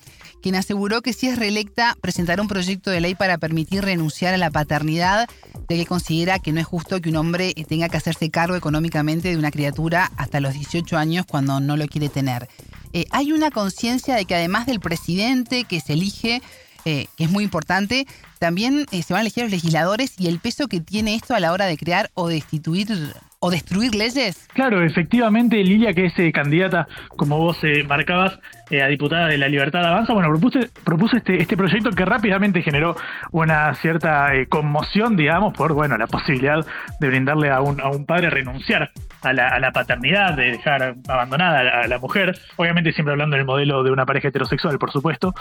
quien 0.46 0.54
aseguró 0.76 1.02
que 1.02 1.14
si 1.14 1.30
es 1.30 1.38
reelecta 1.38 1.96
presentará 2.02 2.42
un 2.42 2.50
proyecto 2.50 2.92
de 2.92 3.00
ley 3.00 3.16
para 3.16 3.38
permitir 3.38 3.82
renunciar 3.82 4.34
a 4.34 4.38
la 4.38 4.52
paternidad, 4.52 5.30
de 5.70 5.78
que 5.78 5.86
considera 5.86 6.38
que 6.38 6.52
no 6.52 6.60
es 6.60 6.68
justo 6.68 7.00
que 7.00 7.08
un 7.08 7.16
hombre 7.16 7.54
tenga 7.70 7.88
que 7.88 7.96
hacerse 7.96 8.30
cargo 8.30 8.58
económicamente 8.58 9.30
de 9.30 9.38
una 9.38 9.52
criatura 9.52 10.12
hasta 10.18 10.42
los 10.42 10.54
18 10.54 10.98
años 10.98 11.26
cuando 11.26 11.62
no 11.62 11.78
lo 11.78 11.88
quiere 11.88 12.10
tener. 12.10 12.50
Eh, 12.92 13.06
hay 13.12 13.32
una 13.32 13.52
conciencia 13.52 14.16
de 14.16 14.26
que 14.26 14.36
además 14.36 14.66
del 14.66 14.82
presidente 14.82 15.64
que 15.64 15.80
se 15.80 15.94
elige, 15.94 16.42
eh, 16.84 17.08
que 17.16 17.24
es 17.24 17.32
muy 17.32 17.46
importante, 17.46 18.06
también 18.40 18.86
eh, 18.92 19.02
se 19.02 19.14
van 19.14 19.20
a 19.20 19.22
elegir 19.22 19.44
los 19.44 19.52
legisladores 19.52 20.16
y 20.18 20.28
el 20.28 20.42
peso 20.42 20.68
que 20.68 20.82
tiene 20.82 21.16
esto 21.16 21.36
a 21.36 21.40
la 21.40 21.54
hora 21.54 21.68
de 21.68 21.78
crear 21.78 22.12
o 22.16 22.28
destituir 22.28 23.16
o 23.46 23.52
destruir 23.52 23.94
leyes? 23.94 24.48
Claro, 24.54 24.84
efectivamente, 24.84 25.64
Lilia, 25.64 25.94
que 25.94 26.06
es 26.06 26.18
eh, 26.18 26.32
candidata, 26.32 26.88
como 27.16 27.38
vos 27.38 27.58
eh, 27.64 27.84
marcabas, 27.84 28.40
eh, 28.72 28.82
a 28.82 28.88
diputada 28.88 29.28
de 29.28 29.38
la 29.38 29.48
Libertad 29.48 29.86
Avanza, 29.86 30.14
bueno, 30.14 30.30
propuse, 30.30 30.72
propuso 30.84 31.18
este, 31.18 31.40
este 31.40 31.56
proyecto 31.56 31.92
que 31.92 32.06
rápidamente 32.06 32.64
generó 32.64 32.96
una 33.32 33.76
cierta 33.76 34.32
conmoción, 34.50 35.16
digamos, 35.16 35.54
por 35.54 35.74
bueno, 35.74 35.96
la 35.98 36.08
posibilidad 36.08 36.66
de 37.00 37.08
brindarle 37.08 37.52
a 37.52 37.62
un, 37.62 37.80
a 37.80 37.90
un 37.90 38.06
padre 38.06 38.32
renunciar 38.32 38.92
a 39.26 39.34
la, 39.34 39.48
a 39.50 39.60
la, 39.60 39.72
paternidad, 39.72 40.36
de 40.36 40.52
dejar 40.52 40.96
abandonada 41.08 41.82
a 41.82 41.88
la, 41.88 42.00
mujer, 42.00 42.38
obviamente 42.56 42.92
siempre 42.94 43.14
hablando 43.14 43.36
en 43.36 43.42
el 43.42 43.46
modelo 43.46 43.84
de 43.84 43.92
una 43.92 44.06
pareja 44.06 44.28
heterosexual, 44.28 44.78
por 44.78 44.92
supuesto. 44.92 45.34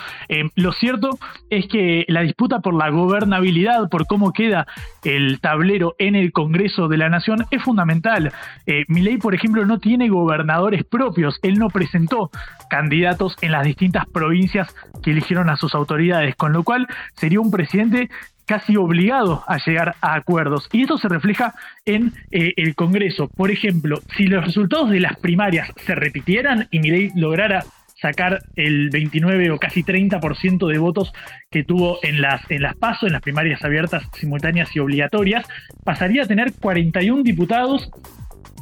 lo 0.57 0.73
cierto 0.73 1.18
es 1.51 1.66
que 1.68 2.05
la 2.09 2.23
disputa 2.23 2.61
por 2.61 2.75
la 2.75 2.90
gobernabilidad, 2.90 3.88
por 3.88 4.07
cómo 4.07 4.33
queda 4.33 4.66
el 5.05 5.40
tablero 5.40 5.94
en 5.99 6.14
el 6.14 6.33
Congreso 6.33 6.88
de 6.88 6.97
la 6.97 7.09
Nación, 7.09 7.44
es 7.51 7.62
fundamental. 7.62 8.33
Eh, 8.66 8.85
Milei, 8.88 9.18
por 9.18 9.35
ejemplo, 9.35 9.64
no 9.64 9.79
tiene 9.79 10.09
gobernadores 10.09 10.85
propios, 10.85 11.38
él 11.42 11.59
no 11.59 11.68
presentó 11.68 12.31
candidatos 12.70 13.37
en 13.40 13.53
las 13.53 13.64
distintas 13.64 14.07
provincias 14.07 14.75
que 15.03 15.11
eligieron 15.11 15.51
a 15.51 15.57
sus 15.57 15.75
autoridades, 15.75 16.35
con 16.37 16.53
lo 16.53 16.62
cual 16.62 16.87
sería 17.14 17.40
un 17.40 17.51
presidente 17.51 18.11
casi 18.46 18.76
obligado 18.76 19.42
a 19.46 19.59
llegar 19.59 19.96
a 20.00 20.14
acuerdos. 20.14 20.68
Y 20.72 20.83
eso 20.83 20.98
se 20.98 21.09
refleja 21.09 21.54
en 21.85 22.12
eh, 22.30 22.52
el 22.57 22.74
Congreso. 22.74 23.28
Por 23.28 23.50
ejemplo, 23.50 24.00
si 24.16 24.24
los 24.24 24.44
resultados 24.44 24.90
de 24.90 25.00
las 25.00 25.18
primarias 25.18 25.70
se 25.85 25.94
repitieran 25.94 26.68
y 26.70 26.80
Milei 26.80 27.11
lograra 27.14 27.64
sacar 28.00 28.42
el 28.57 28.90
29 28.90 29.50
o 29.50 29.59
casi 29.59 29.83
30% 29.83 30.68
de 30.68 30.78
votos 30.78 31.12
que 31.50 31.64
tuvo 31.64 31.98
en 32.02 32.20
las, 32.20 32.42
en 32.50 32.62
las 32.62 32.76
PASO, 32.76 33.07
en 33.07 33.12
las 33.12 33.22
primarias 33.22 33.64
abiertas, 33.64 34.02
simultáneas 34.12 34.74
y 34.76 34.80
obligatorias, 34.80 35.46
pasaría 35.85 36.24
a 36.24 36.26
tener 36.26 36.52
41 36.52 37.22
diputados 37.22 37.90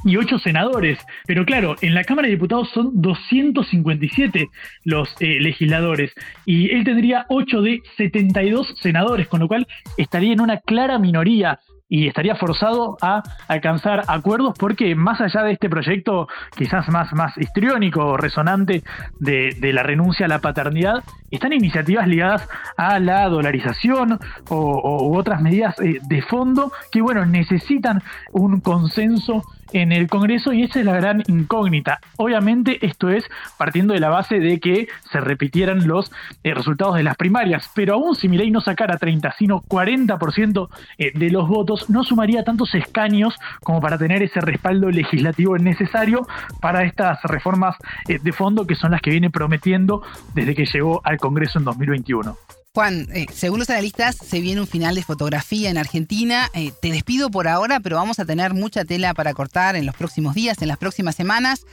y 0.05 0.17
8 0.17 0.39
senadores. 0.39 0.99
Pero 1.27 1.45
claro, 1.45 1.77
en 1.81 1.95
la 1.95 2.05
Cámara 2.05 2.27
de 2.27 2.35
Diputados 2.35 2.71
son 2.71 3.01
257 3.01 4.49
los 4.85 5.15
eh, 5.21 5.41
legisladores 5.41 6.13
y 6.45 6.71
él 6.71 6.85
tendría 6.85 7.27
8 7.29 7.63
de 7.63 7.83
72 7.97 8.75
senadores, 8.81 9.29
con 9.29 9.41
lo 9.41 9.49
cual 9.49 9.67
estaría 9.97 10.33
en 10.33 10.41
una 10.41 10.59
clara 10.59 10.99
minoría 10.99 11.61
y 11.93 12.09
estaría 12.09 12.37
forzado 12.37 12.97
a 13.03 13.23
alcanzar 13.49 14.05
acuerdos 14.09 14.55
porque 14.59 14.95
más 14.95 15.21
allá 15.21 15.43
de 15.43 15.53
este 15.53 15.69
proyecto 15.69 16.27
quizás 16.57 16.89
más, 16.89 17.13
más 17.13 17.37
histriónico, 17.37 18.17
resonante 18.17 18.83
de, 19.21 19.55
la 19.75 19.83
renuncia 19.83 20.25
a 20.25 20.29
la 20.31 20.39
paternidad, 20.39 21.05
están 21.31 21.53
iniciativas 21.53 22.09
ligadas 22.09 22.49
a 22.79 22.99
la 22.99 23.29
dolarización 23.29 24.19
o, 24.49 25.11
u 25.11 25.19
otras 25.19 25.43
medidas 25.43 25.79
eh, 25.81 25.99
de 26.01 26.23
fondo 26.23 26.73
que 26.91 27.03
bueno, 27.03 27.27
necesitan 27.27 28.03
un 28.33 28.63
consenso 28.63 29.43
en 29.73 29.93
el 29.93 30.09
Congreso 30.09 30.53
y 30.53 30.63
esa 30.63 30.81
es 30.81 30.87
la 30.87 30.97
gran 30.97 31.23
incógnita. 31.27 32.01
Obviamente 32.17 32.85
esto 32.85 33.11
es 33.11 33.25
partiendo 33.57 33.95
de 33.95 34.01
la 34.01 34.09
base 34.09 34.39
de 34.39 34.61
que 34.61 34.89
se 35.11 35.21
repitieran 35.21 35.87
los 35.87 36.13
eh, 36.43 36.55
resultados 36.55 36.97
de 36.97 37.03
las 37.03 37.17
primarias, 37.17 37.71
pero 37.75 37.95
aún 37.95 38.17
si 38.17 38.29
Milei 38.29 38.51
no 38.51 38.61
sacara 38.61 38.99
30, 38.99 39.35
sino 39.39 39.63
40% 39.63 40.69
eh, 40.99 41.13
de 41.15 41.31
los 41.31 41.49
votos, 41.49 41.91
no 41.91 42.05
sumaría 42.05 42.45
tantos 42.45 42.75
escaños 42.75 43.35
como 43.63 43.81
para 43.81 43.99
tener 43.99 44.23
ese 44.23 44.41
respaldo 44.41 44.91
legislativo 44.91 45.57
necesario 45.59 46.27
para 46.61 46.85
estas 46.85 47.23
reformas 47.23 47.77
eh, 48.09 48.19
de 48.23 48.33
fondo 48.33 48.67
que 48.67 48.75
son 48.75 48.93
las 48.93 49.01
que 49.01 49.11
viene 49.11 49.31
prometiendo 49.31 50.03
desde 50.35 50.55
que 50.55 50.67
llegó 50.67 51.01
al 51.05 51.19
Congreso 51.19 51.59
en 51.59 51.65
2021. 51.65 52.37
Juan, 52.75 53.07
eh, 53.13 53.27
según 53.31 53.59
los 53.59 53.69
analistas, 53.69 54.17
se 54.17 54.41
viene 54.41 54.63
un 54.63 54.67
final 54.67 54.95
de 54.95 55.03
fotografía 55.03 55.69
en 55.69 55.77
Argentina. 55.77 56.49
Eh, 56.55 56.73
te 56.81 56.91
despido 56.91 57.31
por 57.31 57.47
ahora, 57.47 57.81
pero 57.81 57.97
vamos 57.97 58.19
a 58.19 58.25
tener 58.25 58.55
mucha 58.55 58.87
tela 58.87 59.13
para 59.13 59.35
cortar 59.35 59.77
en 59.77 59.85
los 59.85 59.95
próximos 59.95 60.35
días, 60.35 60.63
en 60.63 60.69
las 60.69 60.79
próximas 60.79 61.15
semanas. 61.15 61.67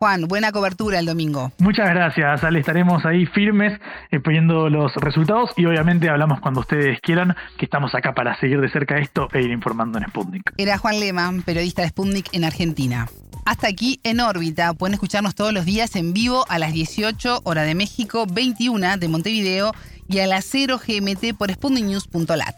Juan, 0.00 0.26
buena 0.26 0.50
cobertura 0.50 0.98
el 0.98 1.06
domingo. 1.06 1.52
Muchas 1.58 1.88
gracias, 1.88 2.42
Ale. 2.42 2.58
Estaremos 2.58 3.06
ahí 3.06 3.26
firmes 3.26 3.80
eh, 4.10 4.18
poniendo 4.18 4.68
los 4.68 4.92
resultados 4.96 5.50
y 5.56 5.66
obviamente 5.66 6.08
hablamos 6.10 6.40
cuando 6.40 6.60
ustedes 6.60 6.98
quieran, 7.00 7.36
que 7.56 7.66
estamos 7.66 7.94
acá 7.94 8.12
para 8.12 8.36
seguir 8.40 8.60
de 8.60 8.68
cerca 8.68 8.98
esto 8.98 9.28
e 9.32 9.40
ir 9.40 9.52
informando 9.52 9.98
en 9.98 10.08
Sputnik. 10.08 10.52
Era 10.56 10.78
Juan 10.78 10.98
Lehmann, 10.98 11.42
periodista 11.42 11.82
de 11.82 11.90
Sputnik 11.90 12.34
en 12.34 12.42
Argentina. 12.42 13.06
Hasta 13.44 13.68
aquí 13.68 14.00
en 14.02 14.18
órbita. 14.18 14.74
Pueden 14.74 14.94
escucharnos 14.94 15.36
todos 15.36 15.52
los 15.52 15.64
días 15.64 15.94
en 15.94 16.12
vivo 16.12 16.44
a 16.48 16.58
las 16.58 16.72
18 16.72 17.42
hora 17.44 17.62
de 17.62 17.76
México, 17.76 18.26
21 18.26 18.96
de 18.96 19.08
Montevideo 19.08 19.72
y 20.08 20.20
a 20.20 20.26
las 20.26 20.44
0 20.46 20.80
GMT 20.86 21.36
por 21.36 21.52
sputniknews.lat. 21.52 22.56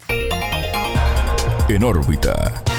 En 1.69 1.85
órbita. 1.85 2.76